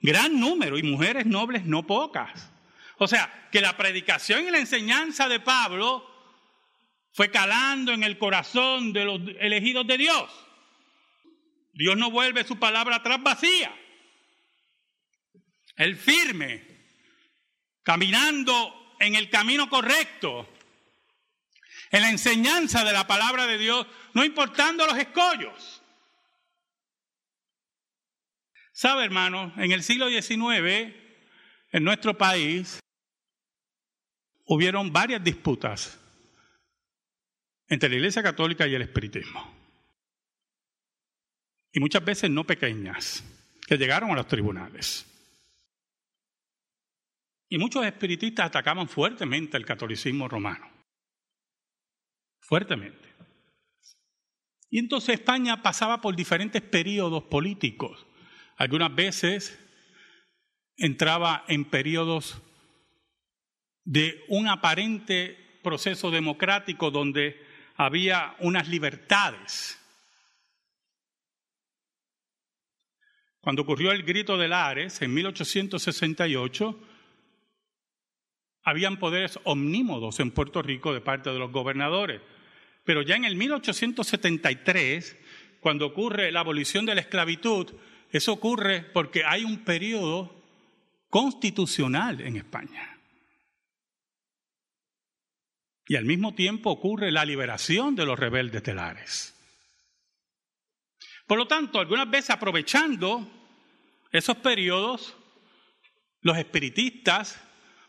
gran 0.00 0.40
número, 0.40 0.78
y 0.78 0.82
mujeres 0.82 1.26
nobles 1.26 1.64
no 1.64 1.86
pocas. 1.86 2.50
O 2.96 3.06
sea, 3.06 3.48
que 3.52 3.60
la 3.60 3.76
predicación 3.76 4.48
y 4.48 4.50
la 4.50 4.58
enseñanza 4.58 5.28
de 5.28 5.38
Pablo 5.38 6.04
fue 7.12 7.30
calando 7.30 7.92
en 7.92 8.02
el 8.02 8.18
corazón 8.18 8.92
de 8.92 9.04
los 9.04 9.20
elegidos 9.38 9.86
de 9.86 9.96
Dios. 9.96 10.28
Dios 11.72 11.96
no 11.96 12.10
vuelve 12.10 12.42
su 12.42 12.58
palabra 12.58 12.96
atrás 12.96 13.22
vacía. 13.22 13.72
El 15.76 15.94
firme, 15.94 16.64
caminando 17.84 18.96
en 18.98 19.14
el 19.14 19.30
camino 19.30 19.70
correcto, 19.70 20.48
en 21.92 22.02
la 22.02 22.10
enseñanza 22.10 22.82
de 22.82 22.92
la 22.92 23.06
palabra 23.06 23.46
de 23.46 23.56
Dios, 23.56 23.86
no 24.14 24.24
importando 24.24 24.84
los 24.84 24.98
escollos. 24.98 25.77
Sabe, 28.78 29.04
hermano, 29.04 29.52
en 29.56 29.72
el 29.72 29.82
siglo 29.82 30.08
XIX, 30.08 30.94
en 31.72 31.82
nuestro 31.82 32.16
país, 32.16 32.78
hubieron 34.44 34.92
varias 34.92 35.24
disputas 35.24 35.98
entre 37.66 37.88
la 37.88 37.96
Iglesia 37.96 38.22
Católica 38.22 38.68
y 38.68 38.76
el 38.76 38.82
Espiritismo. 38.82 39.52
Y 41.72 41.80
muchas 41.80 42.04
veces 42.04 42.30
no 42.30 42.44
pequeñas, 42.44 43.24
que 43.66 43.76
llegaron 43.76 44.12
a 44.12 44.14
los 44.14 44.28
tribunales. 44.28 45.04
Y 47.48 47.58
muchos 47.58 47.84
espiritistas 47.84 48.46
atacaban 48.46 48.88
fuertemente 48.88 49.56
el 49.56 49.66
catolicismo 49.66 50.28
romano. 50.28 50.70
Fuertemente. 52.38 53.12
Y 54.70 54.78
entonces 54.78 55.16
España 55.16 55.64
pasaba 55.64 56.00
por 56.00 56.14
diferentes 56.14 56.62
periodos 56.62 57.24
políticos 57.24 58.07
algunas 58.58 58.92
veces 58.94 59.58
entraba 60.76 61.44
en 61.48 61.64
periodos 61.64 62.42
de 63.84 64.24
un 64.28 64.48
aparente 64.48 65.60
proceso 65.62 66.10
democrático 66.10 66.90
donde 66.90 67.40
había 67.76 68.34
unas 68.40 68.68
libertades. 68.68 69.78
Cuando 73.40 73.62
ocurrió 73.62 73.92
el 73.92 74.02
grito 74.02 74.36
de 74.36 74.48
Lares 74.48 75.00
en 75.02 75.14
1868, 75.14 76.80
habían 78.64 78.98
poderes 78.98 79.38
omnímodos 79.44 80.18
en 80.18 80.32
Puerto 80.32 80.62
Rico 80.62 80.92
de 80.92 81.00
parte 81.00 81.30
de 81.30 81.38
los 81.38 81.52
gobernadores. 81.52 82.20
Pero 82.84 83.02
ya 83.02 83.14
en 83.14 83.24
el 83.24 83.36
1873, 83.36 85.16
cuando 85.60 85.86
ocurre 85.86 86.32
la 86.32 86.40
abolición 86.40 86.84
de 86.84 86.96
la 86.96 87.00
esclavitud, 87.00 87.72
eso 88.10 88.32
ocurre 88.32 88.82
porque 88.82 89.24
hay 89.24 89.44
un 89.44 89.64
periodo 89.64 90.34
constitucional 91.10 92.20
en 92.20 92.36
España. 92.36 92.98
Y 95.86 95.96
al 95.96 96.04
mismo 96.04 96.34
tiempo 96.34 96.70
ocurre 96.70 97.10
la 97.10 97.24
liberación 97.24 97.94
de 97.96 98.04
los 98.04 98.18
rebeldes 98.18 98.62
telares. 98.62 99.34
Por 101.26 101.38
lo 101.38 101.46
tanto, 101.46 101.80
algunas 101.80 102.10
veces 102.10 102.30
aprovechando 102.30 103.26
esos 104.12 104.36
periodos, 104.36 105.14
los 106.20 106.36
espiritistas 106.36 107.40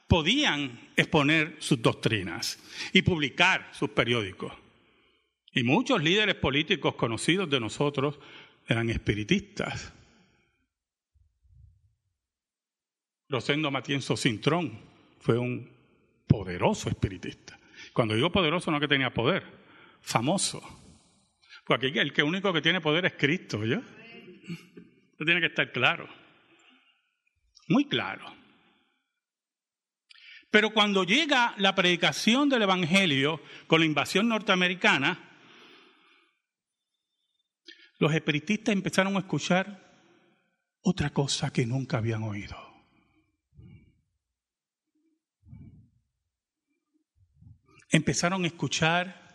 podían 0.08 0.90
exponer 0.96 1.58
sus 1.60 1.82
doctrinas 1.82 2.60
y 2.94 3.02
publicar 3.02 3.70
sus 3.74 3.90
periódicos. 3.92 4.54
Y 5.54 5.64
muchos 5.64 6.02
líderes 6.04 6.36
políticos 6.36 6.96
conocidos 6.96 7.50
de 7.50 7.60
nosotros 7.60 8.20
eran 8.68 8.90
espiritistas. 8.90 9.94
Rosendo 13.30 13.70
Matienzo 13.70 14.18
Cintrón 14.18 14.80
fue 15.20 15.38
un 15.38 15.70
poderoso 16.28 16.90
espiritista. 16.90 17.60
Cuando 17.94 18.16
digo 18.16 18.32
poderoso 18.32 18.72
no 18.72 18.80
que 18.80 18.88
tenía 18.88 19.14
poder, 19.14 19.44
famoso. 20.02 20.62
Porque 21.66 21.88
aquí 21.88 22.00
el 22.00 22.12
que 22.12 22.24
único 22.24 22.52
que 22.52 22.62
tiene 22.62 22.82
poder 22.82 23.06
es 23.06 23.14
Cristo, 23.14 23.64
¿yo? 23.64 23.78
Eso 23.78 25.26
tiene 25.26 25.40
que 25.40 25.48
estar 25.48 25.72
claro. 25.72 26.10
Muy 27.68 27.86
claro. 27.86 28.34
Pero 30.50 30.72
cuando 30.72 31.04
llega 31.04 31.54
la 31.58 31.76
predicación 31.76 32.50
del 32.50 32.64
Evangelio 32.64 33.40
con 33.68 33.82
la 33.82 33.86
invasión 33.86 34.28
norteamericana, 34.28 35.30
los 38.00 38.14
espiritistas 38.14 38.74
empezaron 38.74 39.16
a 39.16 39.20
escuchar 39.20 39.88
otra 40.82 41.12
cosa 41.12 41.54
que 41.54 41.68
nunca 41.68 41.98
habían 41.98 42.24
oído. 42.24 42.69
Empezaron 47.90 48.44
a 48.44 48.48
escuchar 48.48 49.30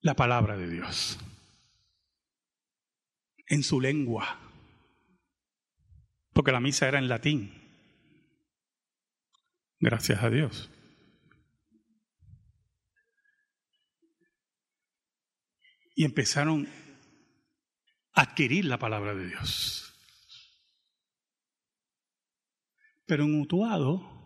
la 0.00 0.14
palabra 0.14 0.56
de 0.56 0.68
Dios 0.68 1.18
en 3.46 3.62
su 3.62 3.80
lengua, 3.80 4.38
porque 6.32 6.52
la 6.52 6.60
misa 6.60 6.88
era 6.88 6.98
en 6.98 7.08
latín. 7.08 7.56
Gracias 9.78 10.22
a 10.22 10.30
Dios. 10.30 10.70
Y 15.94 16.04
empezaron 16.04 16.68
a 18.12 18.22
adquirir 18.22 18.66
la 18.66 18.78
palabra 18.78 19.14
de 19.14 19.26
Dios. 19.26 19.92
Pero 23.06 23.24
en 23.24 23.40
Utuado 23.40 24.19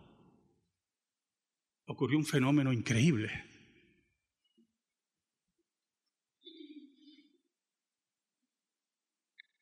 ocurrió 1.85 2.17
un 2.17 2.25
fenómeno 2.25 2.73
increíble. 2.73 3.55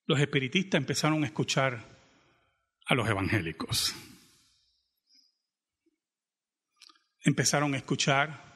Los 0.06 0.20
espiritistas 0.20 0.80
empezaron 0.80 1.24
a 1.24 1.28
escuchar 1.28 1.94
a 2.86 2.96
los 2.96 3.08
evangélicos. 3.08 3.96
Empezaron 7.22 7.74
a 7.74 7.78
escuchar 7.78 8.54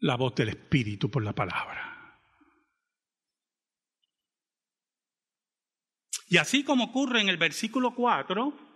la 0.00 0.16
voz 0.16 0.34
del 0.34 0.48
Espíritu 0.48 1.10
por 1.10 1.22
la 1.22 1.32
palabra. 1.32 2.18
Y 6.28 6.36
así 6.38 6.64
como 6.64 6.84
ocurre 6.84 7.20
en 7.20 7.28
el 7.28 7.36
versículo 7.36 7.94
4, 7.94 8.69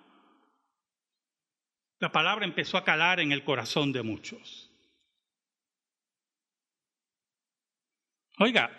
la 2.04 2.12
palabra 2.12 2.44
empezó 2.44 2.76
a 2.76 2.84
calar 2.84 3.18
en 3.18 3.32
el 3.32 3.44
corazón 3.44 3.90
de 3.90 4.02
muchos. 4.02 4.70
Oiga, 8.38 8.78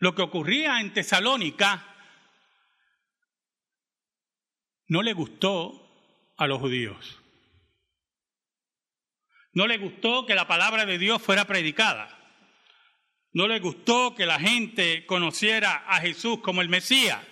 lo 0.00 0.14
que 0.14 0.20
ocurría 0.20 0.78
en 0.80 0.92
Tesalónica 0.92 1.82
no 4.88 5.00
le 5.00 5.14
gustó 5.14 6.34
a 6.36 6.46
los 6.46 6.60
judíos. 6.60 7.18
No 9.54 9.66
le 9.66 9.78
gustó 9.78 10.26
que 10.26 10.34
la 10.34 10.46
palabra 10.46 10.84
de 10.84 10.98
Dios 10.98 11.22
fuera 11.22 11.46
predicada. 11.46 12.18
No 13.32 13.48
le 13.48 13.60
gustó 13.60 14.14
que 14.14 14.26
la 14.26 14.38
gente 14.38 15.06
conociera 15.06 15.86
a 15.86 16.02
Jesús 16.02 16.40
como 16.40 16.60
el 16.60 16.68
Mesías. 16.68 17.29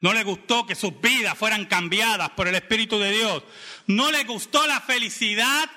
No 0.00 0.12
le 0.12 0.22
gustó 0.22 0.64
que 0.64 0.74
sus 0.74 1.00
vidas 1.00 1.36
fueran 1.36 1.66
cambiadas 1.66 2.30
por 2.30 2.46
el 2.46 2.54
Espíritu 2.54 2.98
de 2.98 3.10
Dios. 3.10 3.42
No 3.86 4.12
le 4.12 4.24
gustó 4.24 4.66
la 4.66 4.80
felicidad, 4.80 5.68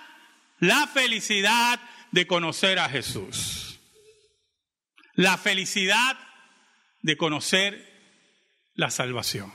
la 0.59 0.87
felicidad 0.87 1.79
de 2.11 2.27
conocer 2.27 2.77
a 2.77 2.89
Jesús. 2.89 3.79
La 5.15 5.37
felicidad 5.37 6.17
de 7.01 7.17
conocer 7.17 7.91
la 8.75 8.91
salvación. 8.91 9.51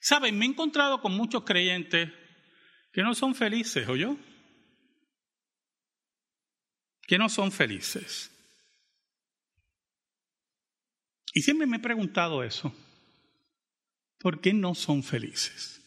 Saben, 0.00 0.38
me 0.38 0.46
he 0.46 0.48
encontrado 0.48 1.00
con 1.00 1.16
muchos 1.16 1.44
creyentes 1.44 2.12
que 2.92 3.02
no 3.02 3.14
son 3.14 3.34
felices, 3.34 3.88
¿o 3.88 3.96
yo? 3.96 4.16
Que 7.02 7.18
no 7.18 7.28
son 7.28 7.50
felices. 7.50 8.35
Y 11.36 11.42
siempre 11.42 11.66
me 11.66 11.76
he 11.76 11.80
preguntado 11.80 12.42
eso. 12.42 12.72
¿Por 14.18 14.40
qué 14.40 14.54
no 14.54 14.74
son 14.74 15.02
felices? 15.02 15.82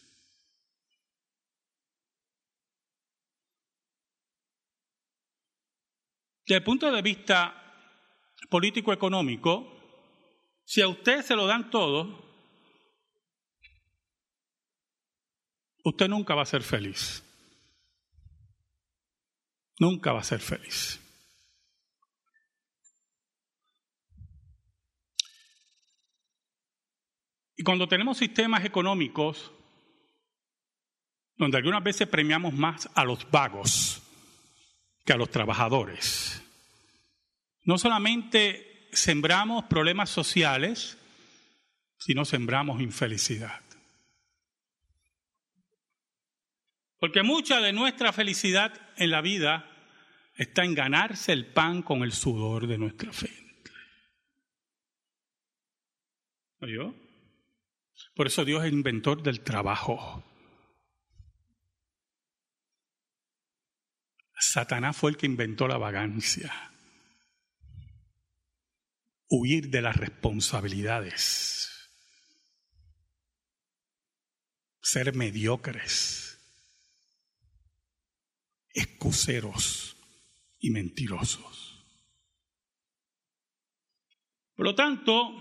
Desde 6.46 6.58
el 6.58 6.62
punto 6.62 6.92
de 6.92 7.02
vista 7.02 7.52
político-económico, 8.48 9.66
si 10.64 10.82
a 10.82 10.88
usted 10.88 11.22
se 11.22 11.34
lo 11.34 11.48
dan 11.48 11.68
todo, 11.68 12.32
usted 15.82 16.06
nunca 16.06 16.36
va 16.36 16.42
a 16.42 16.46
ser 16.46 16.62
feliz. 16.62 17.24
Nunca 19.80 20.12
va 20.12 20.20
a 20.20 20.22
ser 20.22 20.38
feliz. 20.38 20.99
Y 27.60 27.62
cuando 27.62 27.86
tenemos 27.86 28.16
sistemas 28.16 28.64
económicos 28.64 29.52
donde 31.36 31.58
algunas 31.58 31.84
veces 31.84 32.08
premiamos 32.08 32.54
más 32.54 32.88
a 32.94 33.04
los 33.04 33.30
vagos 33.30 34.00
que 35.04 35.12
a 35.12 35.16
los 35.16 35.28
trabajadores, 35.28 36.42
no 37.64 37.76
solamente 37.76 38.88
sembramos 38.92 39.64
problemas 39.64 40.08
sociales, 40.08 40.96
sino 41.98 42.24
sembramos 42.24 42.80
infelicidad. 42.80 43.60
Porque 46.98 47.22
mucha 47.22 47.60
de 47.60 47.74
nuestra 47.74 48.10
felicidad 48.14 48.72
en 48.96 49.10
la 49.10 49.20
vida 49.20 49.70
está 50.34 50.64
en 50.64 50.74
ganarse 50.74 51.34
el 51.34 51.44
pan 51.44 51.82
con 51.82 52.04
el 52.04 52.12
sudor 52.12 52.66
de 52.66 52.78
nuestra 52.78 53.12
frente. 53.12 53.70
¿Oyó? 56.62 57.09
Por 58.20 58.26
eso 58.26 58.44
Dios 58.44 58.62
es 58.66 58.70
inventor 58.70 59.22
del 59.22 59.40
trabajo. 59.40 60.22
Satanás 64.38 64.94
fue 64.94 65.12
el 65.12 65.16
que 65.16 65.24
inventó 65.24 65.66
la 65.66 65.78
vagancia. 65.78 66.52
Huir 69.26 69.70
de 69.70 69.80
las 69.80 69.96
responsabilidades. 69.96 71.88
Ser 74.82 75.16
mediocres. 75.16 76.38
Excuseros 78.74 79.96
y 80.58 80.68
mentirosos. 80.68 81.86
Por 84.54 84.66
lo 84.66 84.74
tanto, 84.74 85.32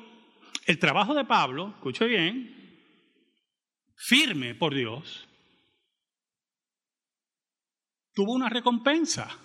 el 0.65 0.79
trabajo 0.79 1.13
de 1.13 1.25
Pablo, 1.25 1.73
escuche 1.75 2.05
bien, 2.05 2.58
firme 3.99 4.55
por 4.55 4.73
Dios, 4.73 5.27
tuvo 8.13 8.33
una 8.33 8.49
recompensa. 8.49 9.37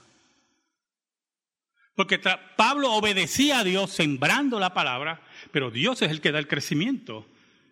Porque 1.96 2.20
Pablo 2.56 2.92
obedecía 2.92 3.60
a 3.60 3.64
Dios 3.64 3.90
sembrando 3.90 4.58
la 4.58 4.74
palabra, 4.74 5.22
pero 5.52 5.70
Dios 5.70 6.02
es 6.02 6.10
el 6.10 6.20
que 6.20 6.32
da 6.32 6.38
el 6.38 6.48
crecimiento. 6.48 7.28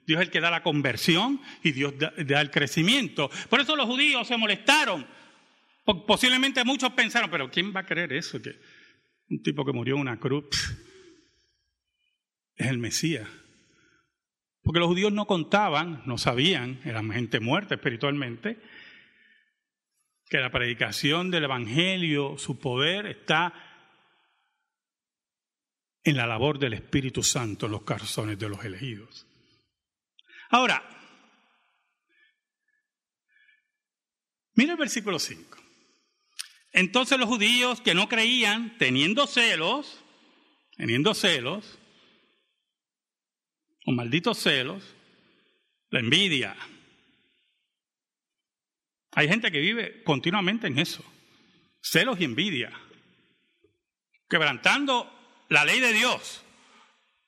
Dios 0.06 0.20
es 0.20 0.26
el 0.26 0.32
que 0.32 0.40
da 0.40 0.50
la 0.50 0.62
conversión 0.62 1.40
y 1.62 1.72
Dios 1.72 1.94
da, 1.98 2.40
el 2.40 2.50
crecimiento. 2.50 3.30
Por 3.48 3.60
eso 3.60 3.74
los 3.76 3.86
judíos 3.86 4.26
se 4.26 4.36
molestaron. 4.36 5.06
Posiblemente 6.06 6.64
muchos 6.64 6.92
pensaron, 6.92 7.30
pero 7.30 7.50
¿quién 7.50 7.74
va 7.74 7.80
a 7.80 7.86
creer 7.86 8.12
eso? 8.12 8.40
Que 8.40 8.60
un 9.28 9.42
tipo 9.42 9.64
que 9.64 9.72
murió 9.72 9.94
en 9.94 10.02
una 10.02 10.18
cruz 10.18 10.46
es 12.56 12.66
el 12.66 12.78
Mesías. 12.78 13.28
Porque 14.62 14.80
los 14.80 14.88
judíos 14.88 15.12
no 15.12 15.26
contaban, 15.26 16.02
no 16.06 16.18
sabían, 16.18 16.80
eran 16.84 17.10
gente 17.10 17.40
muerta 17.40 17.74
espiritualmente, 17.74 18.60
que 20.28 20.38
la 20.38 20.50
predicación 20.50 21.30
del 21.30 21.44
Evangelio, 21.44 22.38
su 22.38 22.58
poder 22.58 23.06
está 23.06 23.52
en 26.04 26.16
la 26.16 26.26
labor 26.26 26.58
del 26.58 26.74
Espíritu 26.74 27.22
Santo 27.22 27.66
en 27.66 27.72
los 27.72 27.82
corazones 27.82 28.38
de 28.38 28.48
los 28.48 28.64
elegidos. 28.64 29.26
Ahora, 30.50 30.82
mira 34.54 34.72
el 34.72 34.78
versículo 34.78 35.18
5. 35.18 35.58
Entonces 36.72 37.18
los 37.18 37.28
judíos 37.28 37.80
que 37.80 37.94
no 37.94 38.08
creían, 38.08 38.76
teniendo 38.78 39.26
celos, 39.26 40.02
teniendo 40.76 41.14
celos, 41.14 41.78
o 43.84 43.92
malditos 43.92 44.38
celos, 44.38 44.82
la 45.90 46.00
envidia. 46.00 46.56
Hay 49.12 49.28
gente 49.28 49.50
que 49.52 49.60
vive 49.60 50.02
continuamente 50.04 50.66
en 50.66 50.78
eso, 50.78 51.04
celos 51.82 52.20
y 52.20 52.24
envidia, 52.24 52.72
quebrantando 54.28 55.10
la 55.48 55.64
ley 55.64 55.80
de 55.80 55.92
Dios, 55.92 56.42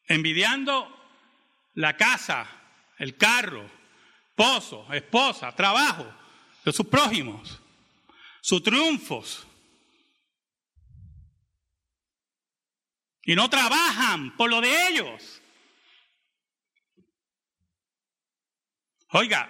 envidiando 0.08 0.88
la 1.74 1.96
casa, 1.96 2.48
el 2.98 3.16
carro, 3.16 3.70
esposo, 4.30 4.92
esposa, 4.92 5.54
trabajo 5.54 6.06
de 6.64 6.72
sus 6.72 6.86
prójimos, 6.86 7.60
sus 8.40 8.62
triunfos. 8.62 9.46
Y 13.22 13.34
no 13.34 13.48
trabajan 13.48 14.36
por 14.36 14.50
lo 14.50 14.60
de 14.60 14.88
ellos. 14.88 15.40
Oiga, 19.16 19.48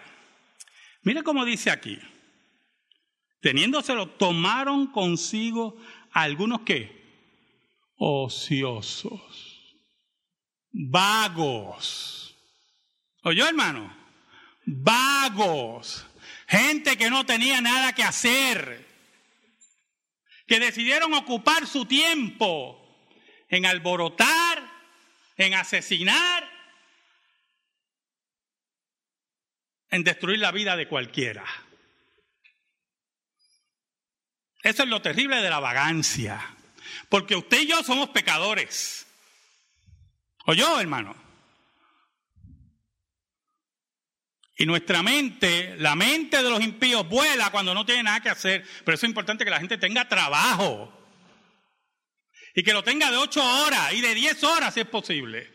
mire 1.04 1.22
cómo 1.22 1.42
dice 1.42 1.70
aquí. 1.70 1.98
Teniéndoselo, 3.40 4.10
tomaron 4.10 4.88
consigo 4.88 5.80
algunos 6.12 6.60
que 6.60 7.02
ociosos, 7.96 9.74
vagos. 10.70 12.36
¿Oyó, 13.22 13.48
hermano? 13.48 13.90
Vagos. 14.66 16.06
Gente 16.46 16.98
que 16.98 17.08
no 17.08 17.24
tenía 17.24 17.62
nada 17.62 17.94
que 17.94 18.02
hacer. 18.02 18.86
Que 20.46 20.60
decidieron 20.60 21.14
ocupar 21.14 21.66
su 21.66 21.86
tiempo 21.86 22.78
en 23.48 23.64
alborotar, 23.64 24.62
en 25.38 25.54
asesinar, 25.54 26.53
en 29.94 30.02
destruir 30.02 30.40
la 30.40 30.50
vida 30.50 30.76
de 30.76 30.88
cualquiera. 30.88 31.44
Eso 34.60 34.82
es 34.82 34.88
lo 34.88 35.00
terrible 35.00 35.40
de 35.40 35.48
la 35.48 35.60
vagancia. 35.60 36.56
Porque 37.08 37.36
usted 37.36 37.60
y 37.60 37.68
yo 37.68 37.80
somos 37.84 38.08
pecadores. 38.08 39.06
¿O 40.46 40.52
yo, 40.52 40.80
hermano? 40.80 41.14
Y 44.56 44.66
nuestra 44.66 45.00
mente, 45.04 45.76
la 45.76 45.94
mente 45.94 46.42
de 46.42 46.50
los 46.50 46.60
impíos 46.60 47.08
vuela 47.08 47.52
cuando 47.52 47.72
no 47.72 47.86
tiene 47.86 48.02
nada 48.02 48.20
que 48.20 48.30
hacer. 48.30 48.66
Pero 48.84 48.96
eso 48.96 49.06
es 49.06 49.10
importante 49.10 49.44
que 49.44 49.50
la 49.50 49.60
gente 49.60 49.78
tenga 49.78 50.08
trabajo. 50.08 50.92
Y 52.56 52.64
que 52.64 52.72
lo 52.72 52.82
tenga 52.82 53.12
de 53.12 53.16
ocho 53.16 53.44
horas 53.44 53.92
y 53.92 54.00
de 54.00 54.12
diez 54.12 54.42
horas 54.42 54.74
si 54.74 54.80
es 54.80 54.88
posible. 54.88 55.52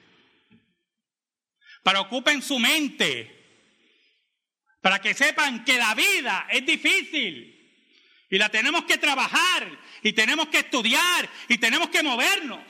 Para 1.84 2.00
ocupen 2.00 2.42
su 2.42 2.58
mente 2.58 3.39
para 4.82 5.00
que 5.00 5.14
sepan 5.14 5.64
que 5.66 5.78
la 5.78 5.94
vida 5.94 6.48
es 6.50 6.66
difícil 6.66 7.56
y 8.30 8.38
la 8.38 8.50
tenemos 8.50 8.86
que 8.86 8.98
trabajar 8.98 9.68
y 10.04 10.14
tenemos 10.14 10.48
que 10.48 10.60
estudiar 10.60 11.30
y 11.48 11.58
tenemos 11.58 11.90
que 11.90 12.04
movernos. 12.04 12.64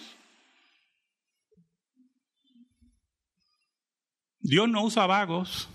Dios 4.40 4.68
no 4.70 4.84
usa 4.84 5.06
vagos. 5.06 5.70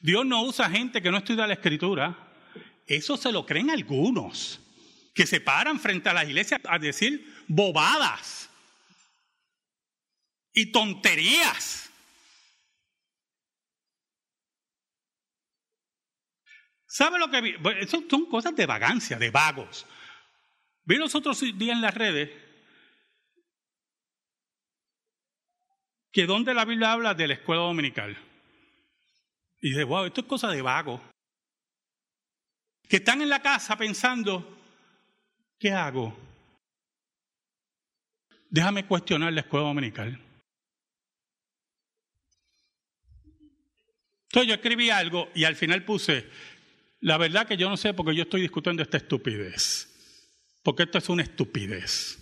Dios 0.00 0.24
no 0.24 0.42
usa 0.42 0.70
gente 0.70 1.02
que 1.02 1.10
no 1.10 1.18
estudia 1.18 1.46
la 1.46 1.54
escritura. 1.54 2.16
Eso 2.86 3.16
se 3.16 3.30
lo 3.30 3.44
creen 3.44 3.70
algunos, 3.70 4.60
que 5.14 5.26
se 5.26 5.40
paran 5.40 5.78
frente 5.78 6.08
a 6.08 6.14
las 6.14 6.24
iglesias 6.24 6.60
a 6.64 6.78
decir 6.78 7.44
bobadas 7.46 8.47
y 10.52 10.72
tonterías. 10.72 11.90
¿Sabe 16.86 17.18
lo 17.18 17.30
que 17.30 17.40
vi? 17.40 17.54
Eso 17.80 18.02
son 18.08 18.26
cosas 18.26 18.56
de 18.56 18.66
vagancia, 18.66 19.18
de 19.18 19.30
vagos. 19.30 19.86
Vi 20.84 20.96
los 20.96 21.14
otros 21.14 21.40
días 21.40 21.76
en 21.76 21.82
las 21.82 21.94
redes 21.94 22.30
que 26.10 26.26
donde 26.26 26.54
la 26.54 26.64
Biblia 26.64 26.92
habla 26.92 27.14
de 27.14 27.28
la 27.28 27.34
escuela 27.34 27.62
dominical. 27.62 28.16
Y 29.60 29.70
dice, 29.70 29.84
wow, 29.84 30.06
esto 30.06 30.22
es 30.22 30.26
cosa 30.26 30.48
de 30.48 30.62
vago. 30.62 31.00
Que 32.88 32.96
están 32.96 33.20
en 33.20 33.28
la 33.28 33.42
casa 33.42 33.76
pensando, 33.76 34.58
¿qué 35.58 35.70
hago? 35.70 36.16
Déjame 38.48 38.86
cuestionar 38.86 39.32
la 39.32 39.42
escuela 39.42 39.66
dominical. 39.66 40.27
Entonces 44.28 44.48
yo 44.48 44.54
escribí 44.54 44.90
algo 44.90 45.30
y 45.34 45.44
al 45.44 45.56
final 45.56 45.84
puse, 45.84 46.26
la 47.00 47.16
verdad 47.16 47.46
que 47.46 47.56
yo 47.56 47.70
no 47.70 47.78
sé 47.78 47.94
porque 47.94 48.14
yo 48.14 48.24
estoy 48.24 48.42
discutiendo 48.42 48.82
esta 48.82 48.98
estupidez, 48.98 49.88
porque 50.62 50.82
esto 50.82 50.98
es 50.98 51.08
una 51.08 51.22
estupidez. 51.22 52.18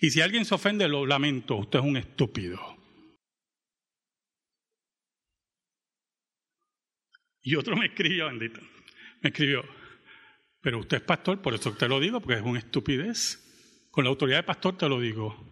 Y 0.00 0.10
si 0.10 0.20
alguien 0.20 0.44
se 0.44 0.54
ofende, 0.54 0.86
lo 0.88 1.04
lamento, 1.04 1.56
usted 1.56 1.80
es 1.80 1.84
un 1.84 1.96
estúpido. 1.96 2.60
Y 7.42 7.56
otro 7.56 7.76
me 7.76 7.86
escribió, 7.86 8.26
bendito, 8.26 8.60
me 9.20 9.30
escribió, 9.30 9.64
pero 10.60 10.78
usted 10.78 10.98
es 10.98 11.02
pastor, 11.02 11.42
por 11.42 11.54
eso 11.54 11.72
te 11.74 11.88
lo 11.88 11.98
digo, 11.98 12.20
porque 12.20 12.38
es 12.38 12.42
una 12.42 12.60
estupidez. 12.60 13.40
Con 13.90 14.04
la 14.04 14.10
autoridad 14.10 14.38
de 14.38 14.42
pastor 14.44 14.78
te 14.78 14.88
lo 14.88 15.00
digo. 15.00 15.51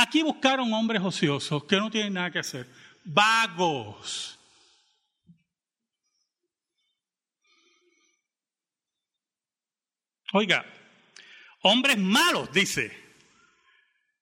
Aquí 0.00 0.22
buscaron 0.22 0.72
hombres 0.72 1.02
ociosos 1.02 1.64
que 1.64 1.76
no 1.76 1.90
tienen 1.90 2.12
nada 2.12 2.30
que 2.30 2.38
hacer, 2.38 2.68
vagos. 3.02 4.38
Oiga, 10.34 10.64
hombres 11.62 11.98
malos, 11.98 12.52
dice 12.52 12.96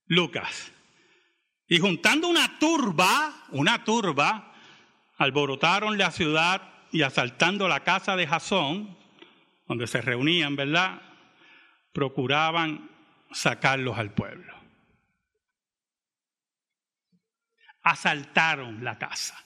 Lucas. 0.07 0.73
Y 1.69 1.79
juntando 1.79 2.27
una 2.29 2.59
turba, 2.59 3.45
una 3.51 3.85
turba, 3.85 4.55
alborotaron 5.19 5.99
la 5.99 6.11
ciudad 6.11 6.73
y 6.91 7.03
asaltando 7.03 7.69
la 7.69 7.81
casa 7.81 8.17
de 8.17 8.27
Jasón, 8.27 8.97
donde 9.67 9.87
se 9.87 10.01
reunían, 10.01 10.57
¿verdad? 10.57 11.03
Procuraban 11.93 12.89
sacarlos 13.31 13.99
al 13.99 14.15
pueblo. 14.15 14.56
Asaltaron 17.87 18.83
la 18.83 18.99
casa 18.99 19.39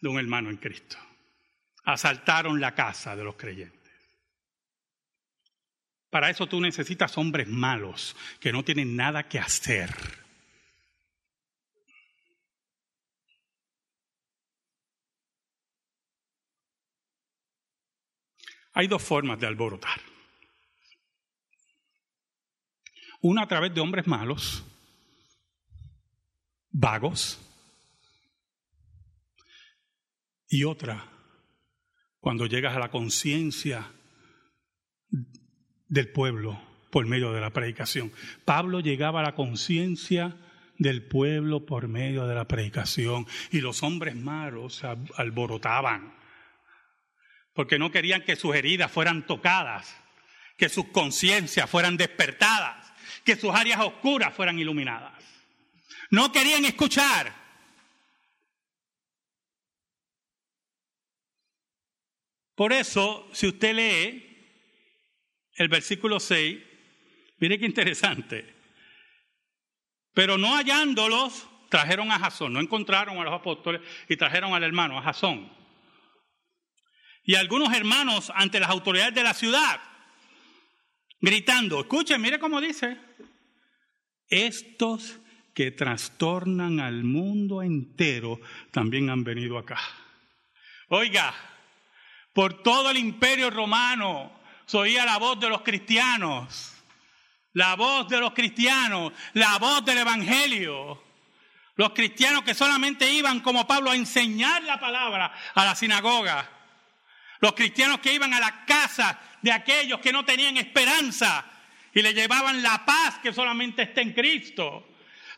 de 0.00 0.08
un 0.08 0.18
hermano 0.18 0.50
en 0.50 0.56
Cristo. 0.56 0.96
Asaltaron 1.84 2.60
la 2.60 2.74
casa 2.74 3.14
de 3.14 3.22
los 3.22 3.36
creyentes. 3.36 3.92
Para 6.10 6.28
eso 6.28 6.48
tú 6.48 6.60
necesitas 6.60 7.16
hombres 7.18 7.46
malos 7.46 8.16
que 8.40 8.52
no 8.52 8.64
tienen 8.64 8.96
nada 8.96 9.28
que 9.28 9.38
hacer. 9.38 9.94
Hay 18.72 18.88
dos 18.88 19.04
formas 19.04 19.38
de 19.38 19.46
alborotar. 19.46 20.00
Una 23.20 23.42
a 23.42 23.48
través 23.48 23.72
de 23.72 23.80
hombres 23.80 24.08
malos, 24.08 24.64
vagos, 26.72 27.38
y 30.54 30.62
otra 30.62 31.04
cuando 32.20 32.46
llegas 32.46 32.76
a 32.76 32.78
la 32.78 32.92
conciencia 32.92 33.90
del 35.88 36.12
pueblo 36.12 36.60
por 36.92 37.06
medio 37.06 37.32
de 37.32 37.40
la 37.40 37.50
predicación. 37.50 38.12
Pablo 38.44 38.78
llegaba 38.78 39.18
a 39.18 39.24
la 39.24 39.34
conciencia 39.34 40.36
del 40.78 41.02
pueblo 41.08 41.66
por 41.66 41.88
medio 41.88 42.28
de 42.28 42.36
la 42.36 42.46
predicación 42.46 43.26
y 43.50 43.62
los 43.62 43.82
hombres 43.82 44.14
malos 44.14 44.76
se 44.76 44.86
alborotaban 45.16 46.14
porque 47.52 47.78
no 47.80 47.90
querían 47.90 48.22
que 48.22 48.36
sus 48.36 48.54
heridas 48.54 48.92
fueran 48.92 49.26
tocadas, 49.26 49.92
que 50.56 50.68
sus 50.68 50.86
conciencias 50.86 51.68
fueran 51.68 51.96
despertadas, 51.96 52.92
que 53.24 53.34
sus 53.34 53.52
áreas 53.52 53.80
oscuras 53.80 54.32
fueran 54.32 54.58
iluminadas. 54.58 55.14
No 56.10 56.30
querían 56.30 56.64
escuchar. 56.64 57.43
Por 62.54 62.72
eso, 62.72 63.28
si 63.32 63.48
usted 63.48 63.74
lee 63.74 64.34
el 65.56 65.68
versículo 65.68 66.20
6, 66.20 66.58
mire 67.38 67.58
qué 67.58 67.66
interesante. 67.66 68.54
Pero 70.12 70.38
no 70.38 70.54
hallándolos, 70.54 71.48
trajeron 71.68 72.12
a 72.12 72.18
Jasón, 72.18 72.52
no 72.52 72.60
encontraron 72.60 73.18
a 73.18 73.24
los 73.24 73.34
apóstoles 73.34 73.80
y 74.08 74.16
trajeron 74.16 74.54
al 74.54 74.62
hermano, 74.62 74.98
a 74.98 75.02
Jasón. 75.02 75.52
Y 77.24 77.34
algunos 77.34 77.74
hermanos 77.74 78.30
ante 78.34 78.60
las 78.60 78.70
autoridades 78.70 79.14
de 79.14 79.22
la 79.22 79.34
ciudad, 79.34 79.80
gritando, 81.20 81.80
escuchen, 81.80 82.20
mire 82.20 82.38
cómo 82.38 82.60
dice, 82.60 82.98
estos 84.28 85.18
que 85.54 85.70
trastornan 85.70 86.80
al 86.80 87.02
mundo 87.02 87.62
entero 87.62 88.40
también 88.70 89.10
han 89.10 89.24
venido 89.24 89.56
acá. 89.56 89.80
Oiga, 90.88 91.34
por 92.34 92.62
todo 92.62 92.90
el 92.90 92.98
imperio 92.98 93.48
romano 93.48 94.30
se 94.66 94.76
oía 94.76 95.06
la 95.06 95.16
voz 95.16 95.40
de 95.40 95.48
los 95.48 95.62
cristianos 95.62 96.74
la 97.54 97.76
voz 97.76 98.08
de 98.08 98.20
los 98.20 98.34
cristianos, 98.34 99.12
la 99.32 99.58
voz 99.58 99.84
del 99.84 99.98
Evangelio. 99.98 101.02
Los 101.76 101.90
cristianos 101.90 102.42
que 102.42 102.54
solamente 102.54 103.10
iban 103.10 103.40
como 103.40 103.66
Pablo 103.66 103.90
a 103.90 103.96
enseñar 103.96 104.62
la 104.62 104.78
palabra 104.78 105.32
a 105.54 105.64
la 105.64 105.74
sinagoga. 105.74 106.48
Los 107.40 107.52
cristianos 107.54 107.98
que 107.98 108.12
iban 108.12 108.32
a 108.34 108.40
la 108.40 108.64
casa 108.64 109.18
de 109.42 109.50
aquellos 109.50 110.00
que 110.00 110.12
no 110.12 110.24
tenían 110.24 110.56
esperanza 110.56 111.44
y 111.92 112.02
le 112.02 112.14
llevaban 112.14 112.62
la 112.62 112.84
paz 112.84 113.18
que 113.22 113.32
solamente 113.32 113.82
está 113.82 114.02
en 114.02 114.12
Cristo. 114.12 114.88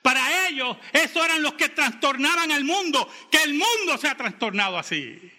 Para 0.03 0.49
ellos, 0.49 0.77
esos 0.93 1.25
eran 1.25 1.43
los 1.43 1.55
que 1.55 1.71
trastornaban 1.71 2.51
el 2.51 2.65
mundo, 2.65 3.11
que 3.31 3.43
el 3.43 3.55
mundo 3.55 3.99
se 3.99 4.09
ha 4.09 4.15
trastornado 4.15 4.79
así. 4.79 5.33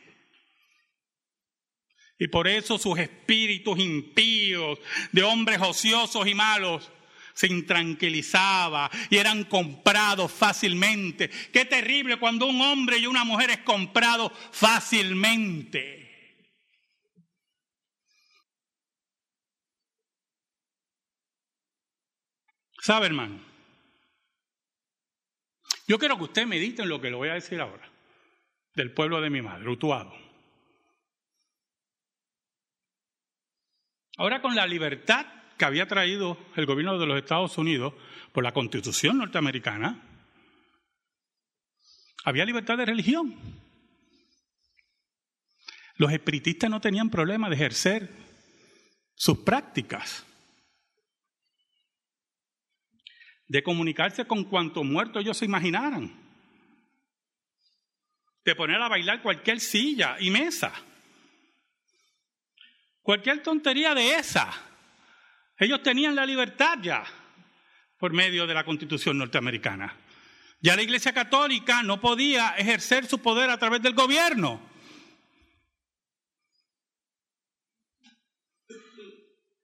Y 2.19 2.27
por 2.27 2.47
eso 2.47 2.77
sus 2.77 2.97
espíritus 2.97 3.77
impíos, 3.79 4.79
de 5.11 5.23
hombres 5.23 5.59
ociosos 5.61 6.27
y 6.27 6.33
malos, 6.33 6.91
se 7.33 7.45
intranquilizaba 7.45 8.89
y 9.11 9.17
eran 9.17 9.43
comprados 9.43 10.31
fácilmente. 10.31 11.29
Qué 11.53 11.65
terrible 11.65 12.17
cuando 12.17 12.47
un 12.47 12.59
hombre 12.61 12.97
y 12.97 13.05
una 13.05 13.23
mujer 13.23 13.51
es 13.51 13.59
comprado 13.59 14.31
fácilmente. 14.51 15.97
¿Sabe, 22.81 23.05
hermano? 23.05 23.39
Yo 25.87 25.99
quiero 25.99 26.17
que 26.17 26.23
usted 26.23 26.47
medite 26.47 26.81
en 26.81 26.89
lo 26.89 26.99
que 26.99 27.11
le 27.11 27.17
voy 27.17 27.29
a 27.29 27.35
decir 27.35 27.61
ahora, 27.61 27.87
del 28.73 28.91
pueblo 28.93 29.21
de 29.21 29.29
mi 29.29 29.41
madre, 29.41 29.69
Utuado. 29.69 30.26
Ahora 34.17 34.41
con 34.41 34.55
la 34.55 34.65
libertad 34.65 35.27
que 35.57 35.65
había 35.65 35.87
traído 35.87 36.37
el 36.55 36.65
gobierno 36.65 36.97
de 36.97 37.05
los 37.05 37.17
Estados 37.17 37.57
Unidos 37.57 37.93
por 38.31 38.43
la 38.43 38.51
constitución 38.51 39.19
norteamericana, 39.19 40.01
había 42.23 42.45
libertad 42.45 42.77
de 42.77 42.85
religión. 42.85 43.35
Los 45.95 46.11
espiritistas 46.11 46.69
no 46.69 46.81
tenían 46.81 47.09
problema 47.09 47.47
de 47.47 47.55
ejercer 47.55 48.09
sus 49.15 49.39
prácticas, 49.39 50.25
de 53.47 53.63
comunicarse 53.63 54.25
con 54.25 54.43
cuantos 54.45 54.83
muertos 54.83 55.21
ellos 55.21 55.37
se 55.37 55.45
imaginaran, 55.45 56.11
de 58.43 58.55
poner 58.55 58.81
a 58.81 58.89
bailar 58.89 59.21
cualquier 59.21 59.59
silla 59.59 60.17
y 60.19 60.31
mesa. 60.31 60.73
Cualquier 63.07 63.41
tontería 63.41 63.95
de 63.95 64.15
esa. 64.15 64.51
Ellos 65.57 65.81
tenían 65.81 66.13
la 66.13 66.25
libertad 66.25 66.77
ya 66.81 67.05
por 67.97 68.11
medio 68.11 68.45
de 68.45 68.53
la 68.53 68.65
constitución 68.65 69.17
norteamericana. 69.17 69.95
Ya 70.59 70.75
la 70.75 70.81
Iglesia 70.81 71.13
Católica 71.13 71.81
no 71.83 72.01
podía 72.01 72.57
ejercer 72.57 73.05
su 73.05 73.19
poder 73.19 73.49
a 73.49 73.57
través 73.57 73.81
del 73.81 73.93
gobierno. 73.93 74.59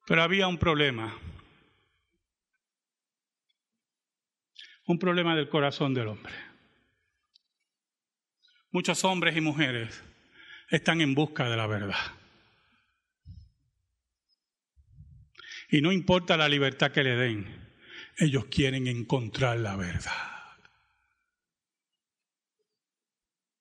Pero 0.07 0.23
había 0.23 0.47
un 0.47 0.57
problema. 0.57 1.13
Un 4.85 4.97
problema 4.97 5.35
del 5.35 5.49
corazón 5.49 5.93
del 5.93 6.07
hombre. 6.07 6.33
Muchos 8.71 9.03
hombres 9.03 9.35
y 9.35 9.41
mujeres 9.41 10.01
están 10.69 11.01
en 11.01 11.13
busca 11.13 11.49
de 11.49 11.57
la 11.57 11.67
verdad. 11.67 12.22
Y 15.73 15.81
no 15.81 15.91
importa 15.91 16.37
la 16.37 16.47
libertad 16.47 16.91
que 16.91 17.01
le 17.01 17.15
den, 17.15 17.47
ellos 18.19 18.45
quieren 18.45 18.85
encontrar 18.85 19.57
la 19.57 19.75
verdad. 19.75 20.11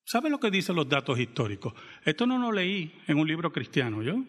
¿Sabe 0.05 0.29
lo 0.29 0.39
que 0.39 0.51
dicen 0.51 0.77
los 0.77 0.87
datos 0.87 1.19
históricos? 1.19 1.73
Esto 2.05 2.27
no 2.27 2.37
lo 2.37 2.53
leí 2.53 3.01
en 3.07 3.19
un 3.19 3.27
libro 3.27 3.51
cristiano, 3.51 4.03
¿yo? 4.03 4.23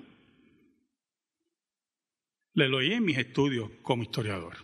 Le 2.54 2.70
lo 2.70 2.80
leí 2.80 2.94
en 2.94 3.04
mis 3.04 3.18
estudios 3.18 3.70
como 3.82 4.04
historiador. 4.04 4.56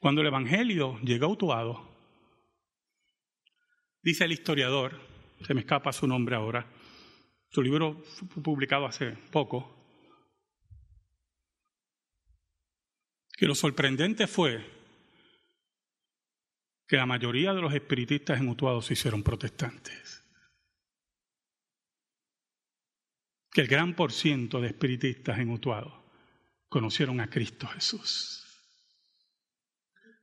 Cuando 0.00 0.22
el 0.22 0.26
Evangelio 0.26 0.98
llegó 1.04 1.26
a 1.26 1.28
Utuado, 1.28 1.96
dice 4.02 4.24
el 4.24 4.32
historiador, 4.32 5.00
se 5.46 5.54
me 5.54 5.60
escapa 5.60 5.92
su 5.92 6.08
nombre 6.08 6.34
ahora, 6.34 6.66
su 7.50 7.62
libro 7.62 8.02
fue 8.04 8.42
publicado 8.42 8.86
hace 8.86 9.10
poco, 9.32 9.76
que 13.36 13.46
lo 13.46 13.54
sorprendente 13.54 14.26
fue 14.26 14.64
que 16.86 16.96
la 16.96 17.06
mayoría 17.06 17.52
de 17.54 17.60
los 17.60 17.72
espiritistas 17.74 18.40
en 18.40 18.48
Utuado 18.48 18.82
se 18.82 18.94
hicieron 18.94 19.22
protestantes. 19.22 20.22
Que 23.52 23.62
el 23.62 23.66
gran 23.66 23.94
por 23.94 24.12
ciento 24.12 24.60
de 24.60 24.68
espiritistas 24.68 25.38
en 25.38 25.50
Utuado 25.50 26.04
conocieron 26.68 27.20
a 27.20 27.30
Cristo 27.30 27.66
Jesús. 27.68 28.44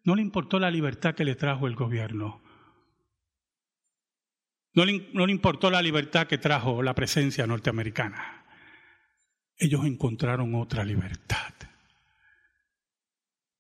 No 0.04 0.16
le 0.16 0.22
importó 0.22 0.60
la 0.60 0.72
libertad 0.72 1.16
que 1.16 1.26
le 1.26 1.36
trajo 1.36 1.68
el 1.68 1.76
gobierno, 1.76 2.42
no 4.78 5.26
le, 5.26 5.32
importó 5.32 5.72
la 5.72 5.82
libertad 5.82 6.28
que 6.28 6.38
trajo 6.38 6.84
la 6.84 6.94
presencia 6.94 7.48
norteamericana. 7.48 8.46
Ellos 9.58 9.84
encontraron 9.86 10.54
otra 10.54 10.86
libertad 10.86 11.52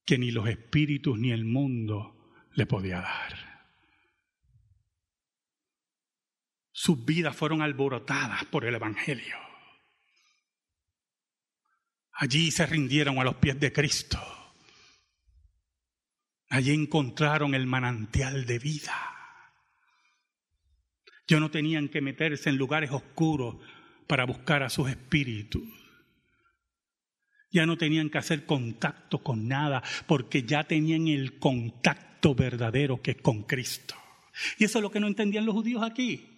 que 0.05 0.19
ni 0.19 0.29
los 0.29 0.47
espíritus 0.47 1.17
ni 1.17 1.31
el 1.31 1.43
mundo 1.43 2.35
le 2.53 2.67
podía 2.67 3.01
dar. 3.01 3.33
Sus 6.71 7.03
vidas 7.03 7.35
fueron 7.35 7.63
alborotadas 7.63 8.45
por 8.45 8.65
el 8.65 8.75
Evangelio. 8.75 9.37
Allí 12.11 12.51
se 12.51 12.67
rindieron 12.67 13.17
a 13.17 13.23
los 13.23 13.37
pies 13.37 13.59
de 13.59 13.73
Cristo. 13.73 14.19
Allí 16.49 16.75
encontraron 16.75 17.55
el 17.55 17.65
manantial 17.65 18.45
de 18.45 18.59
vida. 18.59 19.16
Ya 21.27 21.39
no 21.39 21.51
tenían 21.51 21.89
que 21.89 22.01
meterse 22.01 22.49
en 22.49 22.57
lugares 22.57 22.91
oscuros 22.91 23.55
para 24.07 24.25
buscar 24.25 24.63
a 24.63 24.69
sus 24.69 24.89
espíritus. 24.89 25.63
Ya 27.51 27.65
no 27.65 27.77
tenían 27.77 28.09
que 28.09 28.17
hacer 28.17 28.45
contacto 28.45 29.19
con 29.19 29.47
nada 29.47 29.83
porque 30.05 30.43
ya 30.43 30.63
tenían 30.65 31.07
el 31.07 31.39
contacto 31.39 32.35
verdadero 32.35 33.01
que 33.01 33.11
es 33.11 33.21
con 33.21 33.43
Cristo. 33.43 33.95
Y 34.57 34.65
eso 34.65 34.79
es 34.79 34.81
lo 34.81 34.91
que 34.91 34.99
no 34.99 35.07
entendían 35.07 35.45
los 35.45 35.55
judíos 35.55 35.83
aquí. 35.83 36.33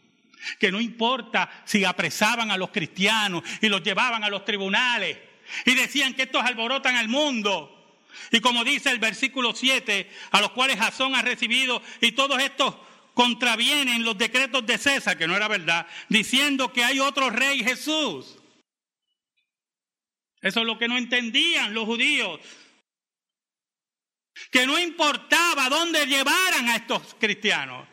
que 0.57 0.71
no 0.71 0.79
importa 0.79 1.49
si 1.65 1.83
apresaban 1.83 2.49
a 2.49 2.57
los 2.57 2.69
cristianos 2.69 3.43
y 3.61 3.67
los 3.67 3.83
llevaban 3.83 4.23
a 4.23 4.29
los 4.29 4.45
tribunales 4.45 5.17
y 5.65 5.75
decían 5.75 6.13
que 6.13 6.23
estos 6.23 6.43
alborotan 6.43 6.95
al 6.95 7.09
mundo. 7.09 7.75
Y 8.31 8.39
como 8.39 8.63
dice 8.63 8.89
el 8.89 8.99
versículo 8.99 9.53
7, 9.53 10.09
a 10.31 10.41
los 10.41 10.51
cuales 10.51 10.77
Jasón 10.77 11.15
ha 11.15 11.21
recibido 11.21 11.81
y 12.01 12.13
todos 12.13 12.41
estos 12.41 12.75
contravienen 13.19 14.05
los 14.05 14.17
decretos 14.17 14.65
de 14.65 14.77
César, 14.77 15.17
que 15.17 15.27
no 15.27 15.35
era 15.35 15.49
verdad, 15.49 15.85
diciendo 16.07 16.71
que 16.71 16.85
hay 16.85 17.01
otro 17.01 17.29
rey 17.29 17.61
Jesús. 17.61 18.39
Eso 20.41 20.61
es 20.61 20.65
lo 20.65 20.79
que 20.79 20.87
no 20.87 20.97
entendían 20.97 21.73
los 21.73 21.83
judíos. 21.83 22.39
Que 24.49 24.65
no 24.65 24.79
importaba 24.79 25.67
dónde 25.67 26.05
llevaran 26.05 26.69
a 26.69 26.77
estos 26.77 27.13
cristianos. 27.19 27.89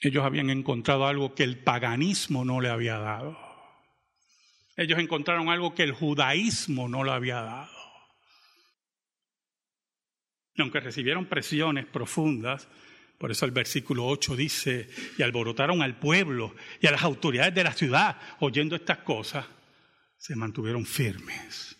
Ellos 0.00 0.24
habían 0.24 0.48
encontrado 0.48 1.06
algo 1.06 1.34
que 1.34 1.42
el 1.42 1.58
paganismo 1.58 2.46
no 2.46 2.62
le 2.62 2.70
había 2.70 2.96
dado. 2.96 3.38
Ellos 4.78 4.98
encontraron 4.98 5.50
algo 5.50 5.74
que 5.74 5.82
el 5.82 5.92
judaísmo 5.92 6.88
no 6.88 7.04
le 7.04 7.12
había 7.12 7.42
dado. 7.42 7.83
Y 10.54 10.62
aunque 10.62 10.80
recibieron 10.80 11.26
presiones 11.26 11.86
profundas, 11.86 12.68
por 13.18 13.30
eso 13.30 13.44
el 13.44 13.52
versículo 13.52 14.06
8 14.06 14.36
dice, 14.36 14.88
y 15.18 15.22
alborotaron 15.22 15.82
al 15.82 15.98
pueblo 15.98 16.54
y 16.80 16.86
a 16.86 16.90
las 16.92 17.02
autoridades 17.02 17.54
de 17.54 17.64
la 17.64 17.72
ciudad 17.72 18.20
oyendo 18.40 18.76
estas 18.76 18.98
cosas, 18.98 19.46
se 20.16 20.36
mantuvieron 20.36 20.86
firmes. 20.86 21.76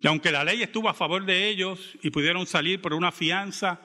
Y 0.00 0.06
aunque 0.06 0.30
la 0.30 0.44
ley 0.44 0.62
estuvo 0.62 0.88
a 0.88 0.94
favor 0.94 1.24
de 1.24 1.48
ellos 1.48 1.96
y 2.02 2.10
pudieron 2.10 2.46
salir 2.46 2.80
por 2.80 2.94
una 2.94 3.10
fianza, 3.10 3.80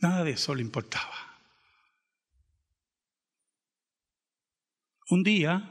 nada 0.00 0.24
de 0.24 0.32
eso 0.32 0.54
le 0.54 0.62
importaba. 0.62 1.14
Un 5.10 5.22
día, 5.22 5.70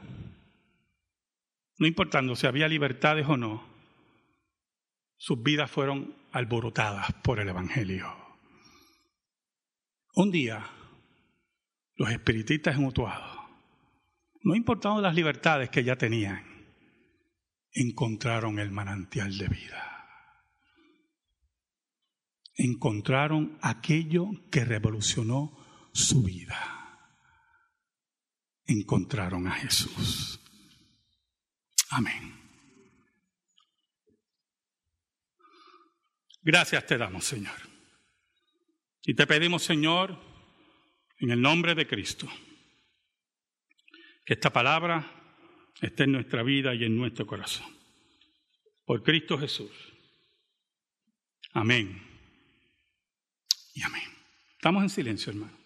no 1.78 1.86
importando 1.86 2.36
si 2.36 2.46
había 2.46 2.68
libertades 2.68 3.26
o 3.28 3.36
no, 3.36 3.64
sus 5.16 5.42
vidas 5.42 5.70
fueron 5.70 6.14
alborotadas 6.32 7.12
por 7.22 7.40
el 7.40 7.48
Evangelio. 7.48 8.14
Un 10.14 10.30
día, 10.30 10.64
los 11.96 12.10
espiritistas 12.10 12.76
en 12.76 12.84
no 14.42 14.54
importando 14.54 15.00
las 15.00 15.14
libertades 15.14 15.70
que 15.70 15.84
ya 15.84 15.96
tenían, 15.96 16.44
encontraron 17.72 18.58
el 18.58 18.70
manantial 18.70 19.36
de 19.36 19.48
vida. 19.48 19.84
Encontraron 22.56 23.58
aquello 23.62 24.26
que 24.50 24.64
revolucionó 24.64 25.56
su 25.92 26.22
vida. 26.22 26.58
Encontraron 28.66 29.46
a 29.46 29.52
Jesús. 29.52 30.40
Amén. 31.90 32.38
Gracias 36.42 36.86
te 36.86 36.96
damos, 36.96 37.24
Señor. 37.24 37.56
Y 39.02 39.14
te 39.14 39.26
pedimos, 39.26 39.62
Señor, 39.62 40.18
en 41.18 41.30
el 41.30 41.40
nombre 41.40 41.74
de 41.74 41.86
Cristo, 41.86 42.28
que 44.24 44.34
esta 44.34 44.50
palabra 44.50 45.18
esté 45.80 46.04
en 46.04 46.12
nuestra 46.12 46.42
vida 46.42 46.74
y 46.74 46.84
en 46.84 46.96
nuestro 46.96 47.26
corazón. 47.26 47.66
Por 48.84 49.02
Cristo 49.02 49.38
Jesús. 49.38 49.70
Amén. 51.52 52.02
Y 53.74 53.82
amén. 53.82 54.02
Estamos 54.52 54.82
en 54.82 54.90
silencio, 54.90 55.32
hermano. 55.32 55.57